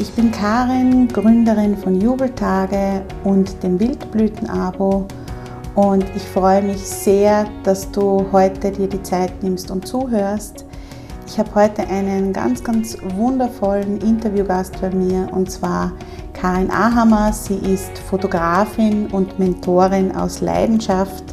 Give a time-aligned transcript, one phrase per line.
[0.00, 5.04] Ich bin Karin, Gründerin von Jubeltage und dem Wildblüten-Abo
[5.74, 10.64] und ich freue mich sehr, dass du heute dir die Zeit nimmst und zuhörst.
[11.26, 15.92] Ich habe heute einen ganz, ganz wundervollen Interviewgast bei mir und zwar
[16.32, 17.34] Karin Ahammer.
[17.34, 21.24] Sie ist Fotografin und Mentorin aus Leidenschaft.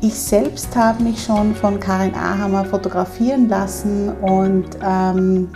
[0.00, 5.48] Ich selbst habe mich schon von Karin Ahammer fotografieren lassen und ähm,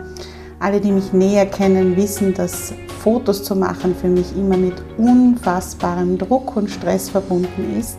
[0.60, 6.16] alle, die mich näher kennen, wissen, dass Fotos zu machen für mich immer mit unfassbarem
[6.19, 7.98] Druck und Stress verbunden ist.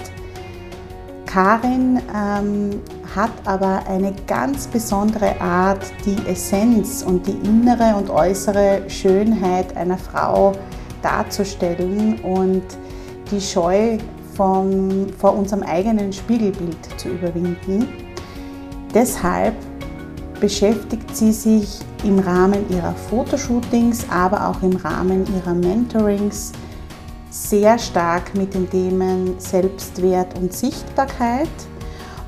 [1.26, 2.82] Karin ähm,
[3.14, 9.98] hat aber eine ganz besondere Art, die Essenz und die innere und äußere Schönheit einer
[9.98, 10.54] Frau
[11.02, 12.64] darzustellen und
[13.32, 13.98] die Scheu
[14.36, 17.88] vom, vor unserem eigenen Spiegelbild zu überwinden.
[18.94, 19.56] Deshalb
[20.46, 26.52] beschäftigt sie sich im Rahmen ihrer Fotoshootings, aber auch im Rahmen ihrer Mentorings
[27.32, 31.50] sehr stark mit den Themen Selbstwert und Sichtbarkeit.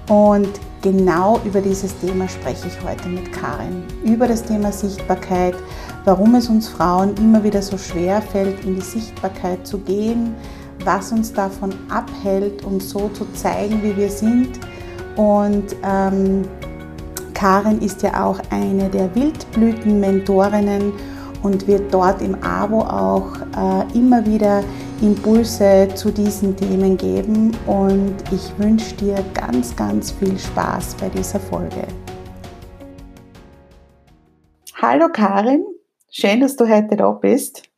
[0.09, 0.49] Und
[0.81, 3.83] genau über dieses Thema spreche ich heute mit Karin.
[4.03, 5.53] Über das Thema Sichtbarkeit,
[6.03, 10.33] warum es uns Frauen immer wieder so schwer fällt, in die Sichtbarkeit zu gehen,
[10.83, 14.59] was uns davon abhält, uns so zu zeigen, wie wir sind.
[15.17, 16.45] Und ähm,
[17.37, 20.91] Karin ist ja auch eine der Wildblüten-Mentorinnen
[21.43, 24.63] und wird dort im Abo auch äh, immer wieder
[25.03, 27.55] Impulse zu diesen Themen geben.
[27.67, 31.87] Und ich wünsche dir ganz, ganz viel Spaß bei dieser Folge.
[34.81, 35.63] Hallo Karin,
[36.09, 37.69] schön, dass du heute da bist.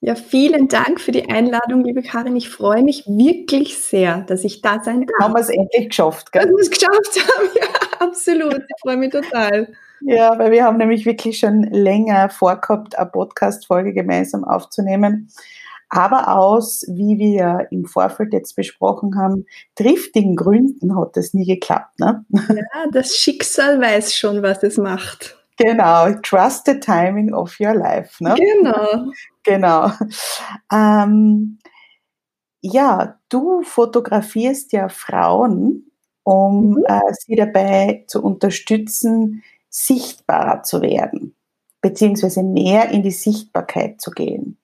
[0.00, 2.36] Ja, vielen Dank für die Einladung, liebe Karin.
[2.36, 5.18] Ich freue mich wirklich sehr, dass ich da sein darf.
[5.20, 6.42] Haben wir es endlich geschafft, gell?
[6.42, 8.58] Dass wir es geschafft haben, ja, absolut.
[8.58, 9.72] Ich freue mich total.
[10.02, 15.30] Ja, weil wir haben nämlich wirklich schon länger vorgehabt, eine Podcast-Folge gemeinsam aufzunehmen.
[15.88, 21.98] Aber aus, wie wir im Vorfeld jetzt besprochen haben, triftigen Gründen hat das nie geklappt.
[21.98, 22.24] Ne?
[22.30, 25.37] Ja, das Schicksal weiß schon, was es macht.
[25.58, 28.22] Genau, trust the timing of your life.
[28.22, 28.34] Ne?
[28.36, 29.12] Genau.
[29.42, 29.90] genau.
[30.72, 31.58] Ähm,
[32.60, 35.90] ja, du fotografierst ja Frauen,
[36.22, 36.84] um mhm.
[36.86, 41.34] äh, sie dabei zu unterstützen, sichtbarer zu werden,
[41.80, 44.58] beziehungsweise mehr in die Sichtbarkeit zu gehen.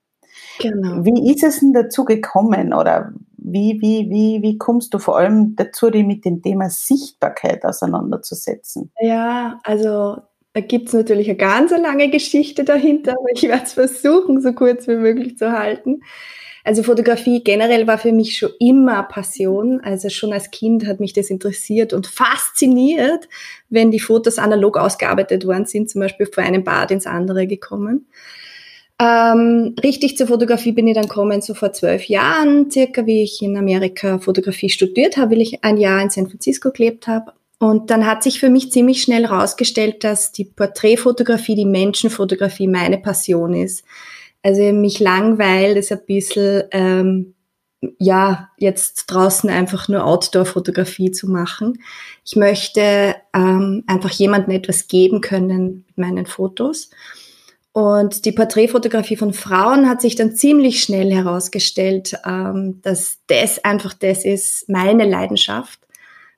[0.61, 1.05] Genau.
[1.05, 5.55] Wie ist es denn dazu gekommen oder wie, wie, wie, wie kommst du vor allem
[5.57, 8.91] dazu, dich mit dem Thema Sichtbarkeit auseinanderzusetzen?
[9.01, 10.19] Ja, also
[10.55, 14.53] da gibt es natürlich eine ganz lange Geschichte dahinter, aber ich werde es versuchen, so
[14.53, 16.01] kurz wie möglich zu halten.
[16.63, 19.81] Also Fotografie generell war für mich schon immer Passion.
[19.81, 23.29] Also schon als Kind hat mich das interessiert und fasziniert,
[23.69, 28.07] wenn die Fotos analog ausgearbeitet worden sind, zum Beispiel von einem Bad ins andere gekommen.
[29.01, 33.43] Ähm, richtig zur Fotografie bin ich dann gekommen, so vor zwölf Jahren, circa wie ich
[33.43, 37.33] in Amerika Fotografie studiert habe, weil ich ein Jahr in San Francisco gelebt habe.
[37.59, 42.99] Und dann hat sich für mich ziemlich schnell herausgestellt, dass die Porträtfotografie, die Menschenfotografie meine
[42.99, 43.85] Passion ist.
[44.43, 47.35] Also mich langweilt es ein bisschen, ähm,
[47.99, 51.79] ja, jetzt draußen einfach nur Outdoor-Fotografie zu machen.
[52.25, 56.91] Ich möchte ähm, einfach jemandem etwas geben können mit meinen Fotos.
[57.73, 63.95] Und die Porträtfotografie von Frauen hat sich dann ziemlich schnell herausgestellt, ähm, dass das einfach
[63.95, 65.84] das ist, meine Leidenschaft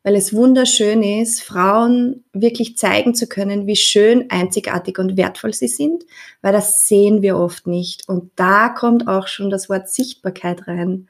[0.06, 5.66] weil es wunderschön ist, Frauen wirklich zeigen zu können, wie schön, einzigartig und wertvoll sie
[5.66, 6.04] sind,
[6.42, 8.08] weil das sehen wir oft nicht.
[8.08, 11.08] Und da kommt auch schon das Wort Sichtbarkeit rein.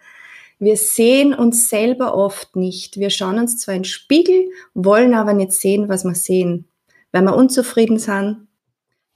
[0.58, 2.98] Wir sehen uns selber oft nicht.
[2.98, 6.66] Wir schauen uns zwar in den Spiegel, wollen aber nicht sehen, was wir sehen.
[7.12, 8.46] Wenn wir unzufrieden sind,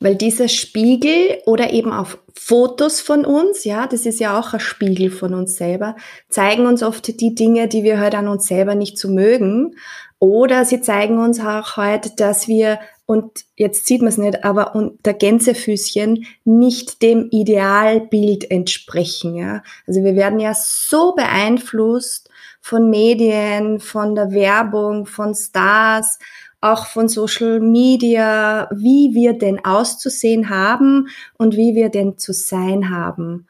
[0.01, 4.61] weil dieser Spiegel oder eben auch Fotos von uns, ja, das ist ja auch ein
[4.61, 5.95] Spiegel von uns selber,
[6.31, 9.77] zeigen uns oft die Dinge, die wir halt an uns selber nicht so mögen.
[10.19, 14.75] Oder sie zeigen uns auch halt, dass wir, und jetzt sieht man es nicht, aber
[14.75, 19.63] unter Gänsefüßchen nicht dem Idealbild entsprechen, ja.
[19.87, 22.31] Also wir werden ja so beeinflusst
[22.61, 26.19] von Medien, von der Werbung, von Stars,
[26.61, 31.09] auch von Social Media, wie wir denn auszusehen haben
[31.39, 33.47] und wie wir denn zu sein haben.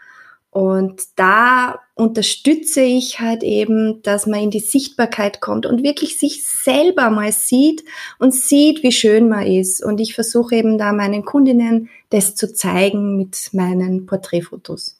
[0.52, 6.44] Und da unterstütze ich halt eben, dass man in die Sichtbarkeit kommt und wirklich sich
[6.44, 7.84] selber mal sieht
[8.18, 9.84] und sieht, wie schön man ist.
[9.84, 14.98] Und ich versuche eben da meinen Kundinnen das zu zeigen mit meinen Porträtfotos.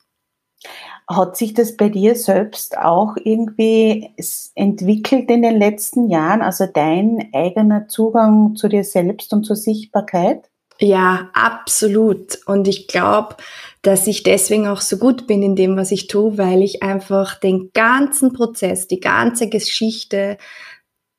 [1.11, 4.15] Hat sich das bei dir selbst auch irgendwie
[4.55, 10.49] entwickelt in den letzten Jahren, also dein eigener Zugang zu dir selbst und zur Sichtbarkeit?
[10.79, 12.39] Ja, absolut.
[12.47, 13.37] Und ich glaube,
[13.83, 17.35] dass ich deswegen auch so gut bin in dem, was ich tue, weil ich einfach
[17.35, 20.39] den ganzen Prozess, die ganze Geschichte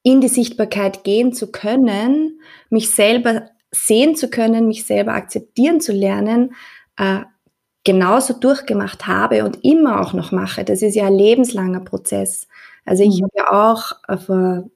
[0.03, 2.39] in die Sichtbarkeit gehen zu können,
[2.69, 6.55] mich selber sehen zu können, mich selber akzeptieren zu lernen,
[6.97, 7.19] äh,
[7.83, 10.63] genauso durchgemacht habe und immer auch noch mache.
[10.63, 12.47] Das ist ja ein lebenslanger Prozess.
[12.85, 13.25] Also ich mhm.
[13.25, 14.69] habe ja auch äh, vor,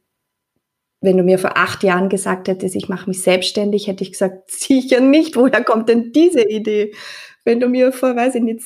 [1.01, 4.51] wenn du mir vor acht Jahren gesagt hättest, ich mache mich selbstständig, hätte ich gesagt,
[4.51, 5.35] sicher nicht.
[5.35, 6.93] Woher kommt denn diese Idee?
[7.43, 8.61] Wenn du mir vor, weiß ich nicht,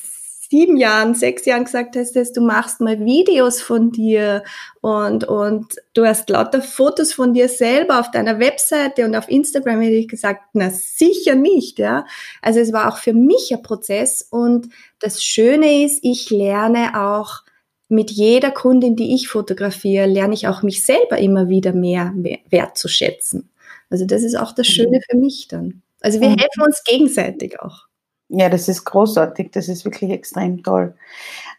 [0.50, 4.42] sieben Jahren, sechs Jahren gesagt hast, dass du machst mal Videos von dir
[4.80, 9.80] und, und du hast lauter Fotos von dir selber auf deiner Webseite und auf Instagram,
[9.80, 12.04] hätte ich gesagt, na sicher nicht, ja.
[12.42, 14.68] Also es war auch für mich ein Prozess und
[14.98, 17.42] das Schöne ist, ich lerne auch
[17.88, 22.12] mit jeder Kundin, die ich fotografiere, lerne ich auch mich selber immer wieder mehr
[22.50, 23.50] wertzuschätzen.
[23.88, 24.72] Also das ist auch das mhm.
[24.72, 25.82] Schöne für mich dann.
[26.00, 26.38] Also wir mhm.
[26.38, 27.89] helfen uns gegenseitig auch.
[28.32, 30.94] Ja, das ist großartig, das ist wirklich extrem toll.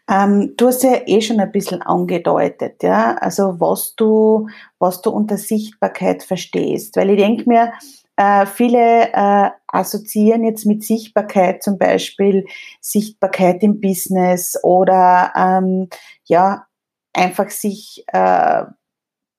[0.10, 4.48] Ähm, du hast ja eh schon ein bisschen angedeutet, ja, also was du,
[4.80, 7.74] was du unter Sichtbarkeit verstehst, weil ich denke mir,
[8.16, 12.46] äh, viele äh, assoziieren jetzt mit Sichtbarkeit zum Beispiel
[12.80, 15.90] Sichtbarkeit im Business oder ähm,
[16.26, 16.68] ja,
[17.14, 18.64] einfach sich äh,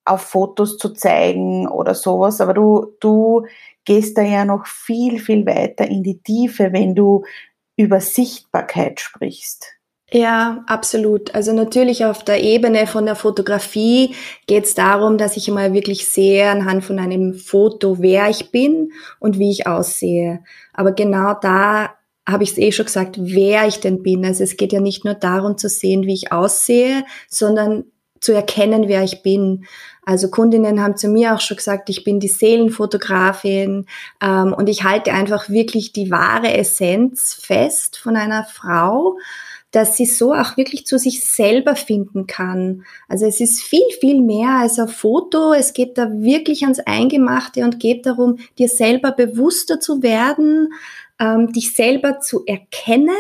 [0.05, 3.47] auf Fotos zu zeigen oder sowas, aber du, du
[3.85, 7.25] gehst da ja noch viel, viel weiter in die Tiefe, wenn du
[7.77, 9.67] über Sichtbarkeit sprichst.
[10.15, 11.35] Ja, absolut.
[11.35, 14.15] Also natürlich auf der Ebene von der Fotografie
[14.47, 18.93] geht es darum, dass ich mal wirklich sehe anhand von einem Foto, wer ich bin
[19.21, 20.45] und wie ich aussehe.
[20.75, 21.95] Aber genau da
[22.29, 24.25] habe ich es eh schon gesagt, wer ich denn bin.
[24.27, 27.85] Also es geht ja nicht nur darum zu sehen, wie ich aussehe, sondern
[28.23, 29.67] zu erkennen, wer ich bin.
[30.05, 33.87] Also Kundinnen haben zu mir auch schon gesagt, ich bin die Seelenfotografin
[34.23, 39.19] ähm, und ich halte einfach wirklich die wahre Essenz fest von einer Frau,
[39.71, 42.85] dass sie so auch wirklich zu sich selber finden kann.
[43.09, 45.53] Also es ist viel, viel mehr als ein Foto.
[45.53, 50.73] Es geht da wirklich ans Eingemachte und geht darum, dir selber bewusster zu werden,
[51.19, 53.15] ähm, dich selber zu erkennen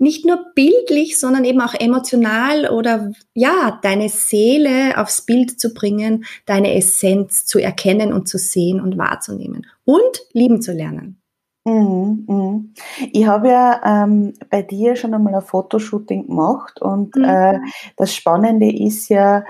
[0.00, 6.24] nicht nur bildlich, sondern eben auch emotional oder ja, deine Seele aufs Bild zu bringen,
[6.46, 11.20] deine Essenz zu erkennen und zu sehen und wahrzunehmen und lieben zu lernen.
[11.66, 12.74] Mhm, mhm.
[13.12, 17.24] Ich habe ja ähm, bei dir schon einmal ein Fotoshooting gemacht und mhm.
[17.24, 17.58] äh,
[17.96, 19.44] das Spannende ist ja,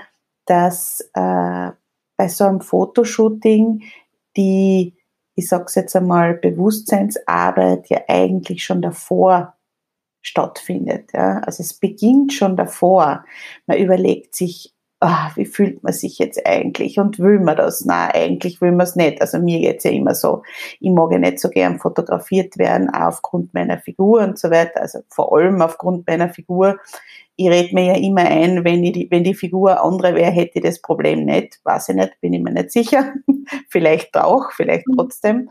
[0.45, 1.71] dass äh,
[2.17, 3.83] bei so einem Fotoshooting
[4.35, 4.95] die,
[5.35, 9.55] ich sag's jetzt einmal, Bewusstseinsarbeit ja eigentlich schon davor
[10.21, 11.11] stattfindet.
[11.13, 11.39] Ja.
[11.39, 13.25] Also es beginnt schon davor.
[13.67, 17.83] Man überlegt sich, oh, wie fühlt man sich jetzt eigentlich und will man das?
[17.85, 19.19] Na, eigentlich will man es nicht.
[19.19, 20.43] Also mir geht's ja immer so,
[20.79, 24.81] ich mag ja nicht so gern fotografiert werden, auch aufgrund meiner Figur und so weiter.
[24.81, 26.77] Also vor allem aufgrund meiner Figur.
[27.35, 30.59] Ich rede mir ja immer ein, wenn, ich die, wenn die Figur andere wäre, hätte
[30.59, 31.59] ich das Problem nicht.
[31.63, 33.13] Weiß ich nicht, bin ich mir nicht sicher.
[33.69, 34.95] vielleicht auch, vielleicht mhm.
[34.95, 35.49] trotzdem.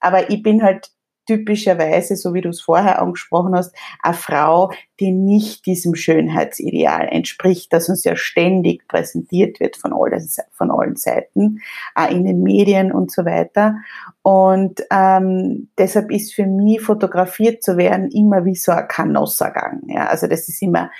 [0.00, 0.90] Aber ich bin halt
[1.28, 7.72] typischerweise, so wie du es vorher angesprochen hast, eine Frau, die nicht diesem Schönheitsideal entspricht,
[7.72, 11.60] das uns ja ständig präsentiert wird von allen, von allen Seiten,
[11.94, 13.76] auch in den Medien und so weiter.
[14.22, 19.82] Und ähm, deshalb ist für mich fotografiert zu werden immer wie so ein Kanossergang.
[19.86, 20.06] Ja?
[20.06, 20.90] Also das ist immer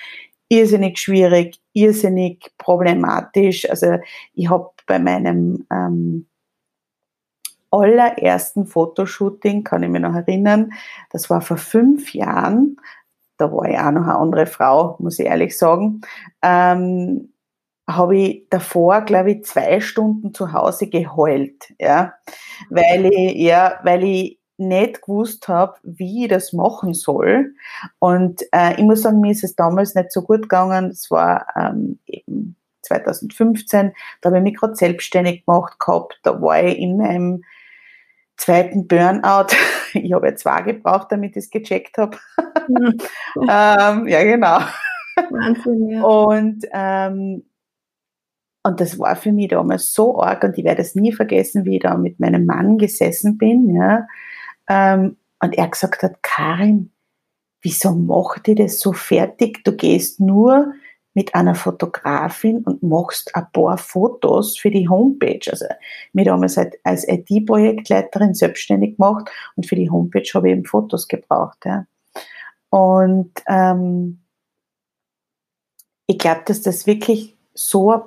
[0.51, 3.69] irrsinnig schwierig, irrsinnig problematisch.
[3.69, 3.97] Also
[4.35, 6.27] ich habe bei meinem ähm,
[7.71, 10.73] allerersten Fotoshooting, kann ich mich noch erinnern,
[11.11, 12.77] das war vor fünf Jahren,
[13.37, 16.01] da war ich auch noch eine andere Frau, muss ich ehrlich sagen,
[16.43, 17.33] ähm,
[17.89, 22.15] habe ich davor, glaube ich, zwei Stunden zu Hause geheult, ja,
[22.69, 27.55] weil ich, ja, weil ich nicht gewusst habe, wie ich das machen soll.
[28.01, 30.91] Und äh, ich muss sagen, mir ist es damals nicht so gut gegangen.
[30.91, 36.19] Es war ähm, eben 2015, da habe ich mich gerade selbstständig gemacht gehabt.
[36.25, 37.45] Da war ich in meinem
[38.38, 39.49] zweiten Burnout.
[39.95, 42.18] Ich habe ja zwei gebraucht, damit ich es gecheckt habe.
[42.68, 42.99] Mhm.
[43.49, 44.59] ähm, ja, genau.
[45.30, 46.02] Wahnsinn, ja.
[46.02, 47.45] Und, ähm,
[48.62, 51.76] und das war für mich damals so arg und ich werde es nie vergessen, wie
[51.76, 53.75] ich da mit meinem Mann gesessen bin.
[53.75, 54.07] Ja.
[54.68, 56.92] Ähm, und er gesagt hat, Karin,
[57.62, 59.64] wieso macht ihr das so fertig?
[59.64, 60.75] Du gehst nur
[61.15, 65.41] mit einer Fotografin und machst ein paar Fotos für die Homepage.
[65.50, 65.67] Also,
[66.12, 71.09] mir damals halt als IT-Projektleiterin selbstständig gemacht und für die Homepage habe ich eben Fotos
[71.09, 71.59] gebraucht.
[71.65, 71.87] Ja.
[72.71, 74.21] Und ähm,
[76.07, 78.03] ich glaube, dass das wirklich so ein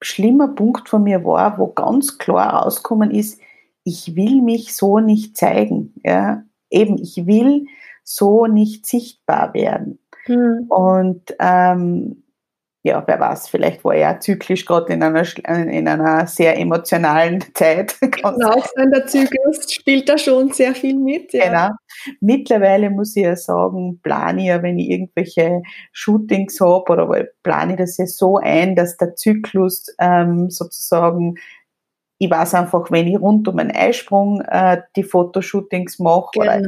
[0.00, 3.40] schlimmer Punkt von mir war, wo ganz klar rausgekommen ist,
[3.84, 5.94] ich will mich so nicht zeigen.
[6.04, 6.44] Ja.
[6.70, 7.66] Eben, ich will
[8.02, 9.98] so nicht sichtbar werden.
[10.26, 10.66] Mhm.
[10.68, 12.24] Und ähm,
[12.86, 17.96] ja, wer weiß, vielleicht war er zyklisch gerade in einer, in einer sehr emotionalen Zeit.
[18.24, 21.32] Genau, der Zyklus spielt da schon sehr viel mit.
[21.32, 21.46] Ja.
[21.46, 21.76] Genau.
[22.20, 25.62] Mittlerweile muss ich ja sagen, plane ich ja, wenn ich irgendwelche
[25.92, 31.36] Shootings habe oder plane ich das ja so ein, dass der Zyklus ähm, sozusagen
[32.18, 36.44] ich weiß einfach, wenn ich rund um einen Eisprung äh, die Fotoshootings mache genau.
[36.44, 36.62] oder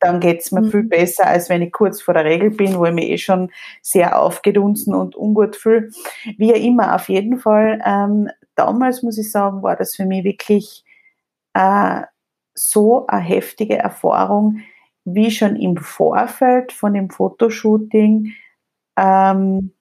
[0.00, 0.70] dann geht's mir mhm.
[0.70, 3.50] viel besser, als wenn ich kurz vor der Regel bin, wo ich mich eh schon
[3.82, 5.90] sehr aufgedunsen und ungut fühle.
[6.38, 10.84] Wie immer, auf jeden Fall, ähm, damals muss ich sagen, war das für mich wirklich
[11.54, 12.02] äh,
[12.54, 14.60] so eine heftige Erfahrung,
[15.04, 18.32] wie schon im Vorfeld von dem Fotoshooting
[18.96, 19.72] ähm,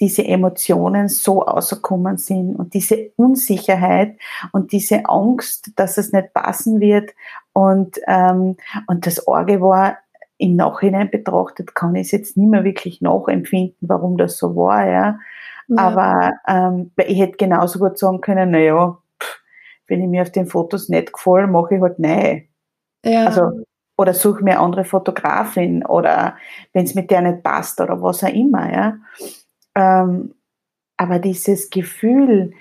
[0.00, 4.18] diese Emotionen so außerkommen sind und diese Unsicherheit
[4.52, 7.10] und diese Angst, dass es nicht passen wird
[7.52, 9.98] und, ähm, und das Orge war,
[10.40, 14.86] im Nachhinein betrachtet, kann ich es jetzt nicht mehr wirklich nachempfinden, warum das so war,
[14.86, 15.18] ja.
[15.68, 15.76] ja.
[15.76, 18.98] Aber ähm, ich hätte genauso gut sagen können, naja,
[19.86, 22.48] wenn ich mir auf den Fotos nicht gefallen, mache ich halt nein.
[23.04, 23.26] Ja.
[23.26, 23.64] Also,
[23.98, 26.36] oder suche mir andere Fotografin oder
[26.72, 28.96] wenn es mit der nicht passt oder was auch immer, ja.
[29.74, 30.34] Ähm,
[30.96, 32.54] aber dieses Gefühl,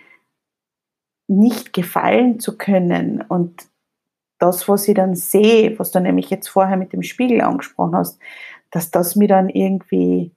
[1.28, 3.68] nicht gefallen zu können und
[4.40, 8.20] das, was ich dann sehe, was du nämlich jetzt vorher mit dem Spiegel angesprochen hast,
[8.72, 10.34] dass das mir dann irgendwie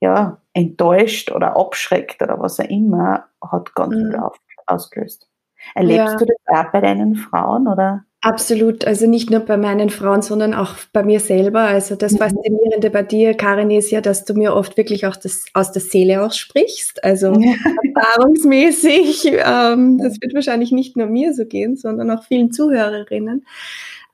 [0.00, 4.10] ja, enttäuscht oder abschreckt oder was auch immer, hat ganz mhm.
[4.12, 4.20] viel
[4.66, 5.28] ausgelöst.
[5.74, 6.16] Erlebst ja.
[6.18, 8.04] du das auch bei deinen Frauen oder?
[8.20, 11.60] Absolut, also nicht nur bei meinen Frauen, sondern auch bei mir selber.
[11.60, 12.18] Also das mhm.
[12.18, 15.82] Faszinierende bei dir, Karin, ist ja, dass du mir oft wirklich auch das aus der
[15.82, 17.04] Seele aussprichst.
[17.04, 17.40] Also
[17.94, 23.46] erfahrungsmäßig, ähm, das wird wahrscheinlich nicht nur mir so gehen, sondern auch vielen Zuhörerinnen.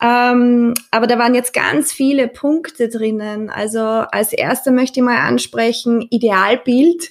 [0.03, 3.49] Ähm, aber da waren jetzt ganz viele Punkte drinnen.
[3.49, 7.11] Also als erster möchte ich mal ansprechen, Idealbild.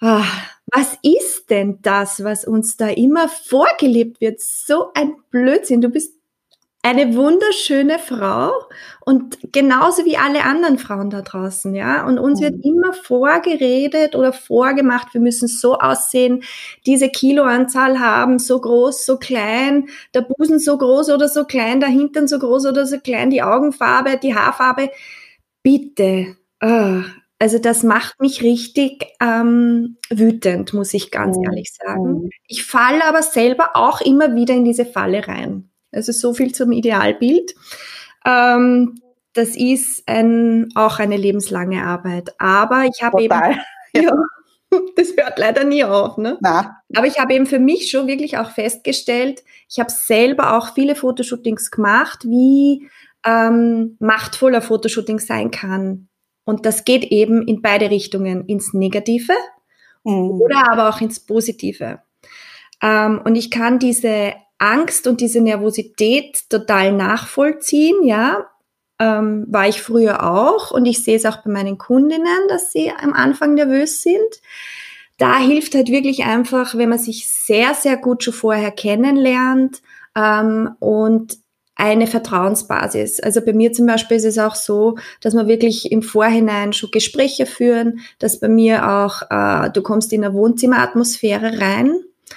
[0.00, 0.24] Ah,
[0.66, 4.40] was ist denn das, was uns da immer vorgelebt wird?
[4.40, 5.80] So ein Blödsinn.
[5.80, 6.16] Du bist
[6.86, 8.52] eine wunderschöne Frau
[9.04, 12.06] und genauso wie alle anderen Frauen da draußen, ja.
[12.06, 12.62] Und uns wird mhm.
[12.62, 16.44] immer vorgeredet oder vorgemacht, wir müssen so aussehen,
[16.86, 21.88] diese Kiloanzahl haben, so groß, so klein, der Busen so groß oder so klein, der
[21.88, 24.90] Hintern so groß oder so klein, die Augenfarbe, die Haarfarbe.
[25.64, 27.02] Bitte, oh,
[27.38, 31.44] also das macht mich richtig ähm, wütend, muss ich ganz mhm.
[31.44, 32.22] ehrlich sagen.
[32.22, 32.30] Mhm.
[32.46, 35.70] Ich falle aber selber auch immer wieder in diese Falle rein.
[35.92, 37.54] Also so viel zum Idealbild.
[38.24, 39.00] Ähm,
[39.34, 42.34] das ist ein, auch eine lebenslange Arbeit.
[42.38, 43.34] Aber ich habe eben,
[43.94, 44.12] ja,
[44.96, 46.16] das hört leider nie auf.
[46.16, 46.38] Ne?
[46.40, 46.80] Na.
[46.94, 50.94] Aber ich habe eben für mich schon wirklich auch festgestellt, ich habe selber auch viele
[50.94, 52.88] Fotoshootings gemacht, wie
[53.26, 56.08] ähm, machtvoller Fotoshooting sein kann
[56.46, 59.34] und das geht eben in beide Richtungen, ins Negative
[60.04, 60.40] mhm.
[60.40, 62.00] oder aber auch ins Positive.
[62.80, 68.46] Ähm, und ich kann diese Angst und diese Nervosität total nachvollziehen, ja.
[68.98, 72.90] Ähm, war ich früher auch und ich sehe es auch bei meinen Kundinnen, dass sie
[72.90, 74.40] am Anfang nervös sind.
[75.18, 79.82] Da hilft halt wirklich einfach, wenn man sich sehr, sehr gut schon vorher kennenlernt
[80.16, 81.36] ähm, und
[81.76, 83.20] eine Vertrauensbasis.
[83.20, 86.90] Also bei mir zum Beispiel ist es auch so, dass wir wirklich im Vorhinein schon
[86.90, 91.94] Gespräche führen, dass bei mir auch, äh, du kommst in eine Wohnzimmeratmosphäre rein,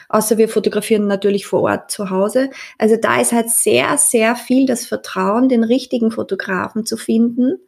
[0.10, 2.50] außer wir fotografieren natürlich vor Ort zu Hause.
[2.78, 7.60] Also da ist halt sehr, sehr viel das Vertrauen, den richtigen Fotografen zu finden.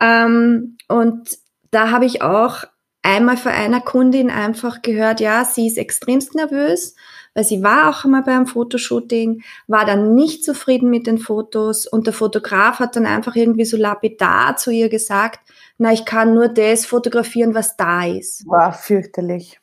[0.00, 1.36] Ähm, und
[1.72, 2.62] da habe ich auch
[3.02, 6.94] einmal von einer Kundin einfach gehört, ja, sie ist extremst nervös
[7.34, 12.06] weil sie war auch einmal beim Fotoshooting, war dann nicht zufrieden mit den Fotos und
[12.06, 15.40] der Fotograf hat dann einfach irgendwie so lapidar zu ihr gesagt,
[15.78, 18.46] na, ich kann nur das fotografieren, was da ist.
[18.46, 19.60] War fürchterlich.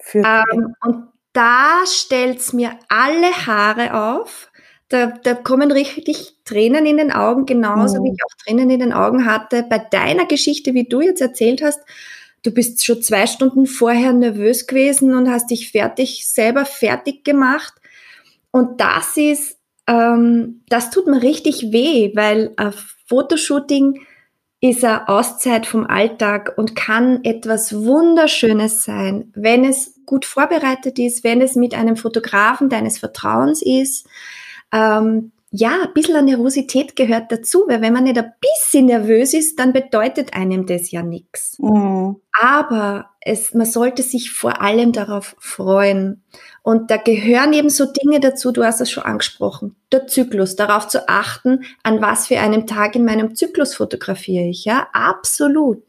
[0.00, 0.44] fürchterlich.
[0.52, 4.50] Ähm, und da stellt's mir alle Haare auf.
[4.88, 8.04] Da, da kommen richtig Tränen in den Augen, genauso mhm.
[8.04, 11.62] wie ich auch Tränen in den Augen hatte bei deiner Geschichte, wie du jetzt erzählt
[11.62, 11.80] hast
[12.42, 17.74] du bist schon zwei Stunden vorher nervös gewesen und hast dich fertig, selber fertig gemacht.
[18.50, 22.72] Und das ist, ähm, das tut mir richtig weh, weil ein
[23.06, 24.00] Fotoshooting
[24.60, 31.22] ist eine Auszeit vom Alltag und kann etwas Wunderschönes sein, wenn es gut vorbereitet ist,
[31.22, 34.06] wenn es mit einem Fotografen deines Vertrauens ist,
[34.72, 39.58] ähm, ja, ein bisschen Nervosität gehört dazu, weil wenn man nicht ein bisschen nervös ist,
[39.58, 41.58] dann bedeutet einem das ja nichts.
[41.58, 42.16] Mhm.
[42.40, 46.22] Aber es, man sollte sich vor allem darauf freuen.
[46.62, 50.88] Und da gehören eben so Dinge dazu, du hast es schon angesprochen, der Zyklus, darauf
[50.88, 55.82] zu achten, an was für einem Tag in meinem Zyklus fotografiere ich, ja, absolut.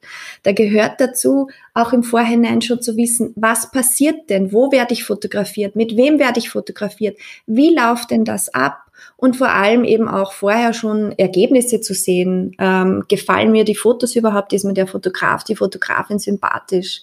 [0.44, 5.04] Da gehört dazu, auch im Vorhinein schon zu wissen, was passiert denn, wo werde ich
[5.04, 8.90] fotografiert, mit wem werde ich fotografiert, wie läuft denn das ab?
[9.18, 12.56] und vor allem eben auch vorher schon Ergebnisse zu sehen.
[12.60, 14.54] Ähm, gefallen mir die Fotos überhaupt?
[14.54, 17.02] Ist mir der Fotograf, die Fotografin sympathisch?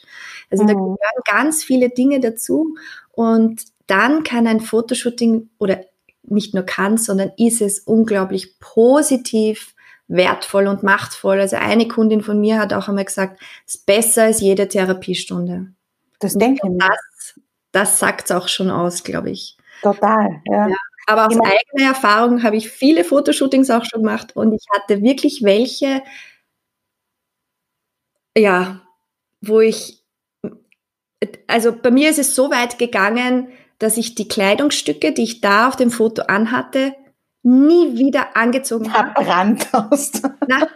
[0.51, 0.69] Also mhm.
[0.69, 2.77] da gehören ganz viele Dinge dazu
[3.13, 5.81] und dann kann ein Fotoshooting oder
[6.23, 9.75] nicht nur kann, sondern ist es unglaublich positiv,
[10.09, 11.41] wertvoll und machtvoll.
[11.41, 15.73] Also eine Kundin von mir hat auch einmal gesagt, es ist besser als jede Therapiestunde.
[16.21, 16.79] Das denke ich.
[16.79, 17.41] Das,
[17.73, 19.57] das sagt es auch schon aus, glaube ich.
[19.83, 20.69] Total, ja.
[20.69, 20.77] ja.
[21.09, 25.45] Aber aus eigener Erfahrung habe ich viele Fotoshootings auch schon gemacht und ich hatte wirklich
[25.45, 26.03] welche,
[28.37, 28.81] ja,
[29.41, 30.03] wo ich,
[31.47, 33.49] also bei mir ist es so weit gegangen,
[33.79, 36.95] dass ich die Kleidungsstücke, die ich da auf dem Foto anhatte,
[37.43, 39.13] nie wieder angezogen habe.
[39.13, 40.23] Verbrannt hast.
[40.49, 40.69] Na,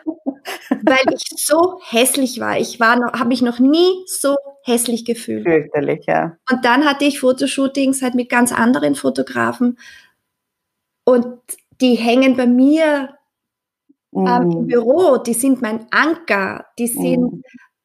[0.82, 2.58] weil ich so hässlich war.
[2.58, 5.44] Ich war habe mich noch nie so hässlich gefühlt.
[5.44, 6.36] Fürchterlich, ja.
[6.50, 9.78] Und dann hatte ich Fotoshootings halt mit ganz anderen Fotografen
[11.04, 11.26] und
[11.80, 13.14] die hängen bei mir
[14.12, 14.26] mm.
[14.26, 14.66] ähm, im mm.
[14.66, 17.42] Büro, die sind mein Anker, die sind mm.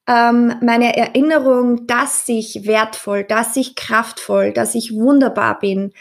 [0.07, 5.93] Ähm, meine Erinnerung, dass ich wertvoll, dass ich kraftvoll, dass ich wunderbar bin.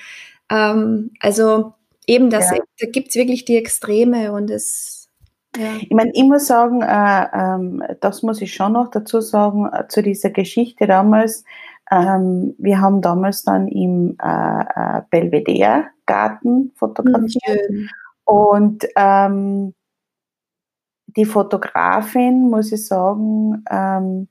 [0.51, 1.75] Ähm, also
[2.07, 2.59] eben das, ja.
[2.81, 5.09] da gibt es wirklich die Extreme und es.
[5.57, 5.77] Ja.
[5.81, 9.87] Ich meine, ich muss sagen, äh, ähm, das muss ich schon noch dazu sagen, äh,
[9.88, 11.45] zu dieser Geschichte damals.
[11.90, 17.71] Ähm, wir haben damals dann im äh, äh Belvedere Garten fotografiert.
[17.71, 17.88] Mhm.
[18.25, 19.75] Und ähm,
[21.16, 24.29] die Fotografin, muss ich sagen, ähm,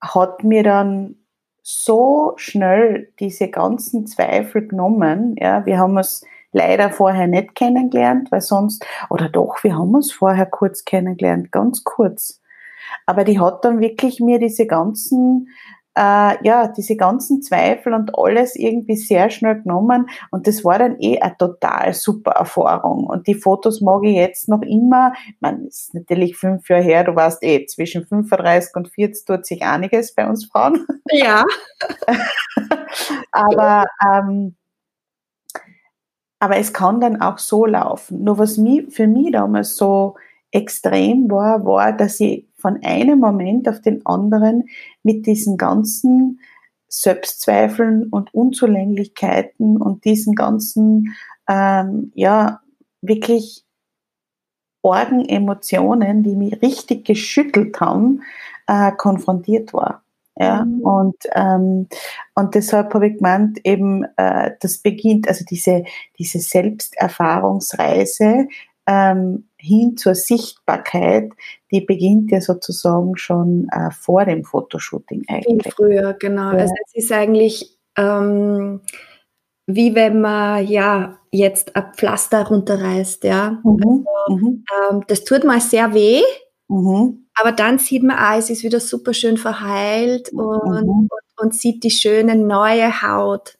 [0.00, 1.16] hat mir dann
[1.62, 5.36] so schnell diese ganzen Zweifel genommen.
[5.38, 10.12] Ja, wir haben es leider vorher nicht kennengelernt, weil sonst, oder doch, wir haben uns
[10.12, 12.40] vorher kurz kennengelernt, ganz kurz.
[13.06, 15.48] Aber die hat dann wirklich mir diese ganzen
[15.94, 20.98] äh, ja, diese ganzen Zweifel und alles irgendwie sehr schnell genommen und das war dann
[21.00, 25.94] eh eine total super Erfahrung und die Fotos mag ich jetzt noch immer, man ist
[25.94, 30.26] natürlich fünf Jahre her, du weißt eh, zwischen 35 und 40 tut sich einiges bei
[30.26, 30.86] uns Frauen.
[31.10, 31.44] Ja.
[33.32, 34.56] aber, ähm,
[36.38, 38.24] aber es kann dann auch so laufen.
[38.24, 40.16] Nur was mich, für mich damals so
[40.52, 44.68] extrem war, war, dass ich von einem Moment auf den anderen
[45.02, 46.40] mit diesen ganzen
[46.88, 51.14] Selbstzweifeln und Unzulänglichkeiten und diesen ganzen,
[51.48, 52.60] ähm, ja,
[53.00, 53.64] wirklich
[54.84, 58.22] argen Emotionen, die mich richtig geschüttelt haben,
[58.66, 60.02] äh, konfrontiert war.
[60.36, 60.80] Ja, mhm.
[60.80, 61.88] und, ähm,
[62.34, 65.84] und deshalb habe ich gemeint, eben, äh, das beginnt, also diese,
[66.18, 68.48] diese Selbsterfahrungsreise
[68.86, 71.32] ähm, hin zur Sichtbarkeit,
[71.70, 75.62] die beginnt ja sozusagen schon äh, vor dem Fotoshooting eigentlich.
[75.62, 76.52] Viel früher, genau.
[76.52, 76.58] Ja.
[76.58, 78.80] Also es ist eigentlich ähm,
[79.66, 83.60] wie wenn man ja jetzt ein Pflaster runterreißt, ja.
[83.64, 84.06] Mhm.
[84.26, 84.64] Also, mhm.
[84.90, 86.22] ähm, das tut mal sehr weh,
[86.68, 87.26] mhm.
[87.34, 90.88] aber dann sieht man, ah, es ist wieder super schön verheilt und, mhm.
[90.88, 93.56] und, und, sieht die schöne neue Haut.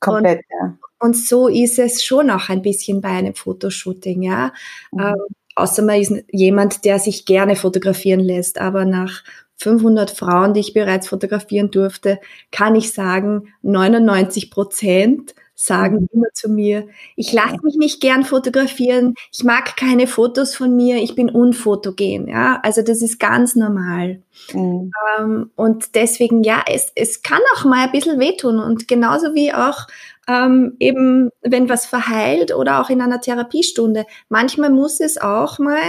[0.00, 0.78] Komplett, und, ja.
[1.00, 4.52] Und so ist es schon auch ein bisschen bei einem Fotoshooting, ja.
[4.92, 5.00] Mhm.
[5.00, 5.16] Ähm,
[5.56, 9.22] außer man ist jemand, der sich gerne fotografieren lässt, aber nach
[9.56, 12.18] 500 Frauen, die ich bereits fotografieren durfte,
[12.50, 16.08] kann ich sagen, 99 Prozent sagen mhm.
[16.12, 21.02] immer zu mir, ich lasse mich nicht gern fotografieren, ich mag keine Fotos von mir,
[21.02, 22.28] ich bin unfotogen.
[22.28, 24.22] Ja, also das ist ganz normal.
[24.54, 24.90] Mhm.
[25.18, 29.52] Ähm, und deswegen, ja, es, es kann auch mal ein bisschen wehtun und genauso wie
[29.52, 29.86] auch
[30.30, 34.06] ähm, eben, wenn was verheilt oder auch in einer Therapiestunde.
[34.28, 35.82] Manchmal muss es auch mal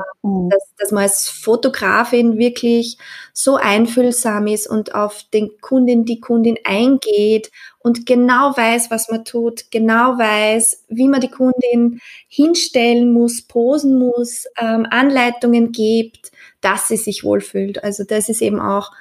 [0.49, 2.97] Dass, dass man als Fotografin wirklich
[3.33, 9.25] so einfühlsam ist und auf den Kundin, die Kundin eingeht und genau weiß, was man
[9.25, 16.87] tut, genau weiß, wie man die Kundin hinstellen muss, posen muss, ähm, Anleitungen gibt, dass
[16.87, 17.83] sie sich wohlfühlt.
[17.83, 18.91] Also das ist eben auch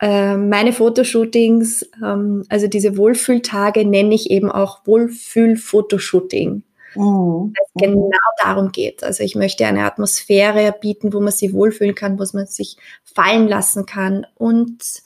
[0.00, 6.64] ähm, meine Fotoshootings, ähm, also diese Wohlfühltage nenne ich eben auch Wohlfühl-Fotoshooting.
[6.94, 7.52] Mhm.
[7.54, 8.10] Weil es genau
[8.42, 9.02] darum geht.
[9.04, 13.48] Also ich möchte eine Atmosphäre bieten, wo man sich wohlfühlen kann, wo man sich fallen
[13.48, 15.02] lassen kann und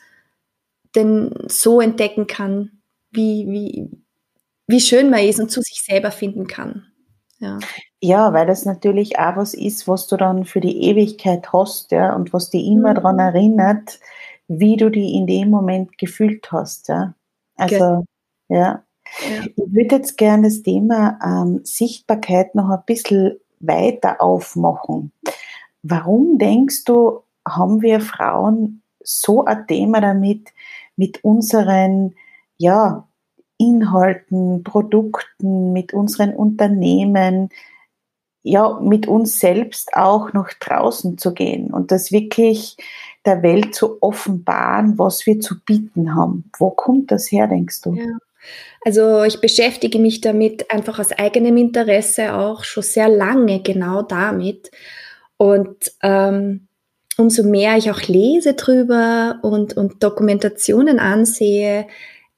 [0.94, 2.70] denn so entdecken kann,
[3.10, 3.90] wie, wie,
[4.66, 6.86] wie schön man ist und zu sich selber finden kann.
[7.38, 7.58] Ja.
[8.00, 12.14] ja, weil das natürlich auch was ist, was du dann für die Ewigkeit hast, ja,
[12.14, 12.94] und was dich immer mhm.
[12.94, 14.00] daran erinnert,
[14.48, 16.88] wie du die in dem Moment gefühlt hast.
[16.88, 17.14] Ja?
[17.56, 18.04] Also, okay.
[18.48, 18.85] ja.
[19.20, 19.44] Ja.
[19.44, 25.12] Ich würde jetzt gerne das Thema ähm, Sichtbarkeit noch ein bisschen weiter aufmachen.
[25.82, 30.52] Warum denkst du, haben wir Frauen so ein Thema damit,
[30.96, 32.14] mit unseren
[32.56, 33.06] ja,
[33.58, 37.50] Inhalten, Produkten, mit unseren Unternehmen,
[38.42, 42.76] ja, mit uns selbst auch nach draußen zu gehen und das wirklich
[43.24, 46.50] der Welt zu offenbaren, was wir zu bieten haben.
[46.58, 47.94] Wo kommt das her, denkst du?
[47.94, 48.04] Ja.
[48.84, 54.70] Also ich beschäftige mich damit einfach aus eigenem Interesse auch schon sehr lange genau damit.
[55.36, 56.68] Und ähm,
[57.16, 61.86] umso mehr ich auch lese drüber und, und Dokumentationen ansehe,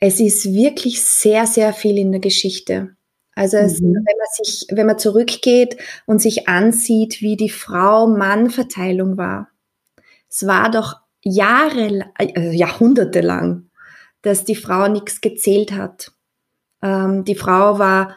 [0.01, 2.91] es ist wirklich sehr, sehr viel in der Geschichte.
[3.35, 3.95] Also es, mhm.
[3.95, 9.49] wenn man sich, wenn man zurückgeht und sich ansieht, wie die Frau-Mann-Verteilung war,
[10.29, 13.68] es war doch Jahre, also Jahrhunderte lang,
[14.23, 16.13] dass die Frau nichts gezählt hat.
[16.83, 18.17] Ähm, die Frau war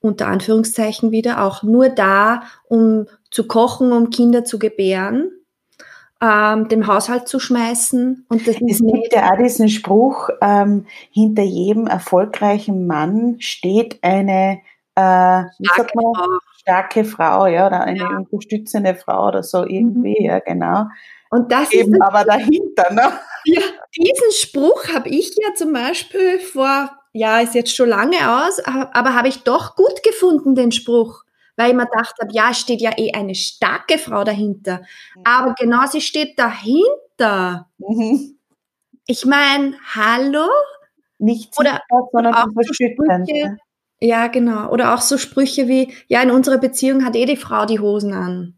[0.00, 5.30] unter Anführungszeichen wieder auch nur da, um zu kochen, um Kinder zu gebären,
[6.22, 8.26] ähm, den Haushalt zu schmeißen.
[8.28, 14.60] Und das es gibt ja auch diesen Spruch, ähm, hinter jedem erfolgreichen Mann steht eine
[14.94, 16.38] äh, starke, man, Frau.
[16.56, 18.16] starke Frau, ja, oder eine ja.
[18.16, 20.26] unterstützende Frau oder so irgendwie, mhm.
[20.26, 20.86] ja, genau.
[21.36, 23.12] Und das Eben ist aber dahinter, ne?
[23.44, 23.60] Ja,
[23.94, 29.14] diesen Spruch habe ich ja zum Beispiel vor, ja, ist jetzt schon lange aus, aber
[29.14, 31.24] habe ich doch gut gefunden, den Spruch.
[31.56, 34.78] Weil ich mir gedacht habe, ja, steht ja eh eine starke Frau dahinter.
[35.14, 35.22] Mhm.
[35.24, 37.68] Aber genau, sie steht dahinter.
[37.78, 38.38] Mhm.
[39.06, 40.48] Ich meine, hallo?
[41.18, 43.58] Nicht oder, sondern auch so Sprüche,
[44.00, 44.70] Ja, genau.
[44.70, 48.14] Oder auch so Sprüche wie, ja, in unserer Beziehung hat eh die Frau die Hosen
[48.14, 48.55] an.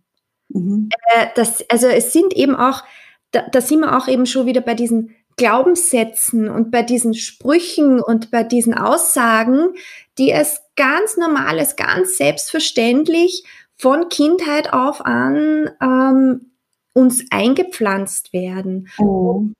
[0.48, 0.88] Mhm.
[1.14, 2.82] Äh, das, also es sind eben auch,
[3.30, 8.00] da, da sind wir auch eben schon wieder bei diesen Glaubenssätzen und bei diesen Sprüchen
[8.00, 9.74] und bei diesen Aussagen,
[10.18, 13.44] die es ganz normal ist, ganz selbstverständlich
[13.76, 16.52] von Kindheit auf an ähm,
[16.92, 18.88] uns eingepflanzt werden.
[18.98, 19.54] Mhm.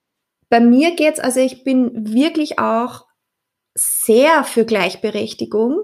[0.50, 3.06] Bei mir geht's, also ich bin wirklich auch
[3.74, 5.82] sehr für Gleichberechtigung.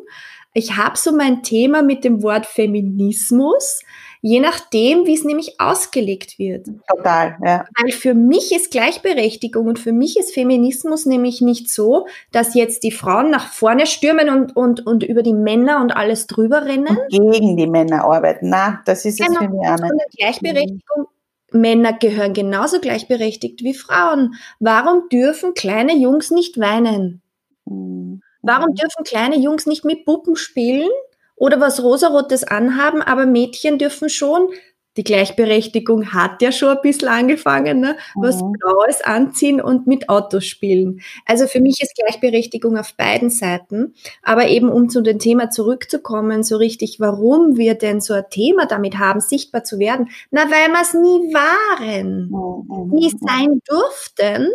[0.55, 3.81] Ich habe so mein Thema mit dem Wort Feminismus
[4.25, 6.67] je nachdem, wie es nämlich ausgelegt wird.
[6.89, 7.67] Total, ja.
[7.79, 12.85] Weil für mich ist Gleichberechtigung und für mich ist Feminismus nämlich nicht so, dass jetzt
[12.85, 16.87] die Frauen nach vorne stürmen und, und, und über die Männer und alles drüber rennen.
[16.87, 18.49] Und gegen die Männer arbeiten.
[18.49, 20.17] Na, das ist genau, es für mich auch nicht.
[20.17, 21.07] Gleichberechtigung
[21.53, 24.37] Männer gehören genauso gleichberechtigt wie Frauen.
[24.59, 27.21] Warum dürfen kleine Jungs nicht weinen?
[27.67, 28.23] Mhm.
[28.41, 30.89] Warum dürfen kleine Jungs nicht mit Puppen spielen
[31.37, 34.49] oder was Rosarotes anhaben, aber Mädchen dürfen schon
[34.97, 37.97] die Gleichberechtigung hat ja schon ein bisschen angefangen, ne?
[38.15, 38.53] was mhm.
[38.53, 41.01] Blaues anziehen und mit Autos spielen.
[41.27, 43.95] Also für mich ist Gleichberechtigung auf beiden Seiten.
[44.23, 48.67] Aber eben um zu dem Thema zurückzukommen, so richtig, warum wir denn so ein Thema
[48.67, 50.11] damit haben, sichtbar zu werden?
[50.31, 52.95] Na, weil wir es nie waren, mhm.
[52.95, 54.49] nie sein durften.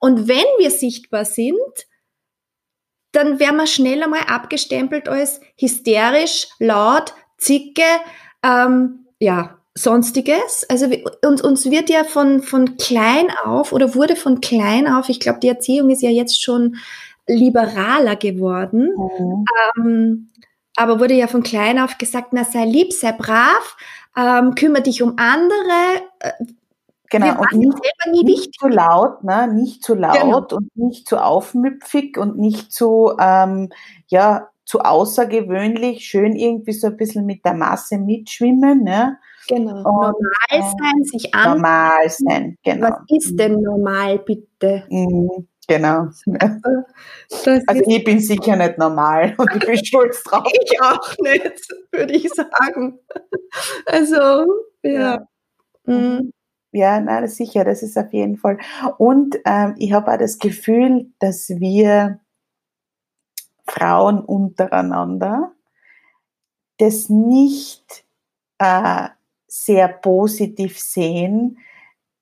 [0.00, 1.86] Und wenn wir sichtbar sind,
[3.16, 7.82] dann werden wir schnell einmal abgestempelt als hysterisch, laut, zicke,
[8.42, 10.66] ähm, ja, sonstiges.
[10.68, 10.86] Also
[11.24, 15.40] uns, uns wird ja von, von klein auf oder wurde von klein auf, ich glaube,
[15.40, 16.76] die Erziehung ist ja jetzt schon
[17.26, 19.44] liberaler geworden, mhm.
[19.76, 20.30] ähm,
[20.76, 23.76] aber wurde ja von klein auf gesagt, na sei lieb, sei brav,
[24.16, 26.32] ähm, kümmere dich um andere, äh,
[27.10, 29.52] Genau, und nicht, nicht zu laut, ne?
[29.52, 30.46] nicht zu laut genau.
[30.50, 33.70] und nicht zu aufmüpfig und nicht zu, ähm,
[34.08, 38.82] ja, zu außergewöhnlich, schön irgendwie so ein bisschen mit der Masse mitschwimmen.
[38.82, 39.18] Ne?
[39.48, 40.12] Genau, und, normal
[40.50, 41.52] äh, sein, sich an.
[41.52, 42.88] Normal sein, genau.
[42.88, 44.84] Was ist denn normal, bitte?
[44.90, 45.48] Mhm.
[45.68, 46.06] Genau.
[47.44, 50.46] Das also ich bin sicher nicht normal und ich bin stolz drauf.
[50.62, 53.00] Ich auch nicht, würde ich sagen.
[53.86, 54.46] Also,
[54.82, 54.90] ja.
[54.90, 55.28] ja.
[55.84, 56.32] Mhm.
[56.76, 58.58] Ja, na, sicher, das ist auf jeden Fall.
[58.98, 62.20] Und ähm, ich habe auch das Gefühl, dass wir
[63.66, 65.52] Frauen untereinander
[66.76, 68.04] das nicht
[68.58, 69.08] äh,
[69.46, 71.56] sehr positiv sehen,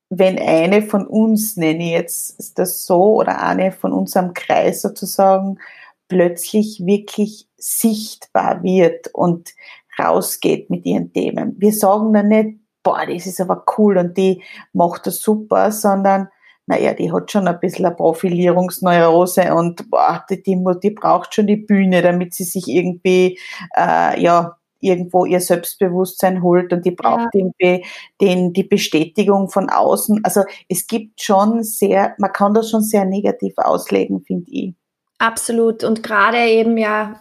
[0.08, 5.58] wenn eine von uns, nenne ich jetzt das so, oder eine von unserem Kreis sozusagen,
[6.06, 9.52] plötzlich wirklich sichtbar wird und
[9.98, 11.56] rausgeht mit ihren Themen.
[11.58, 16.28] Wir sagen dann nicht, boah, das ist aber cool und die macht das super, sondern
[16.66, 21.46] naja, die hat schon ein bisschen eine Profilierungsneurose und boah, die, die, die braucht schon
[21.46, 23.38] die Bühne, damit sie sich irgendwie,
[23.76, 27.40] äh, ja, irgendwo ihr Selbstbewusstsein holt und die braucht ja.
[27.40, 27.84] irgendwie
[28.20, 30.20] den, die Bestätigung von außen.
[30.24, 34.74] Also es gibt schon sehr, man kann das schon sehr negativ auslegen, finde ich.
[35.18, 35.84] Absolut.
[35.84, 37.18] Und gerade eben ja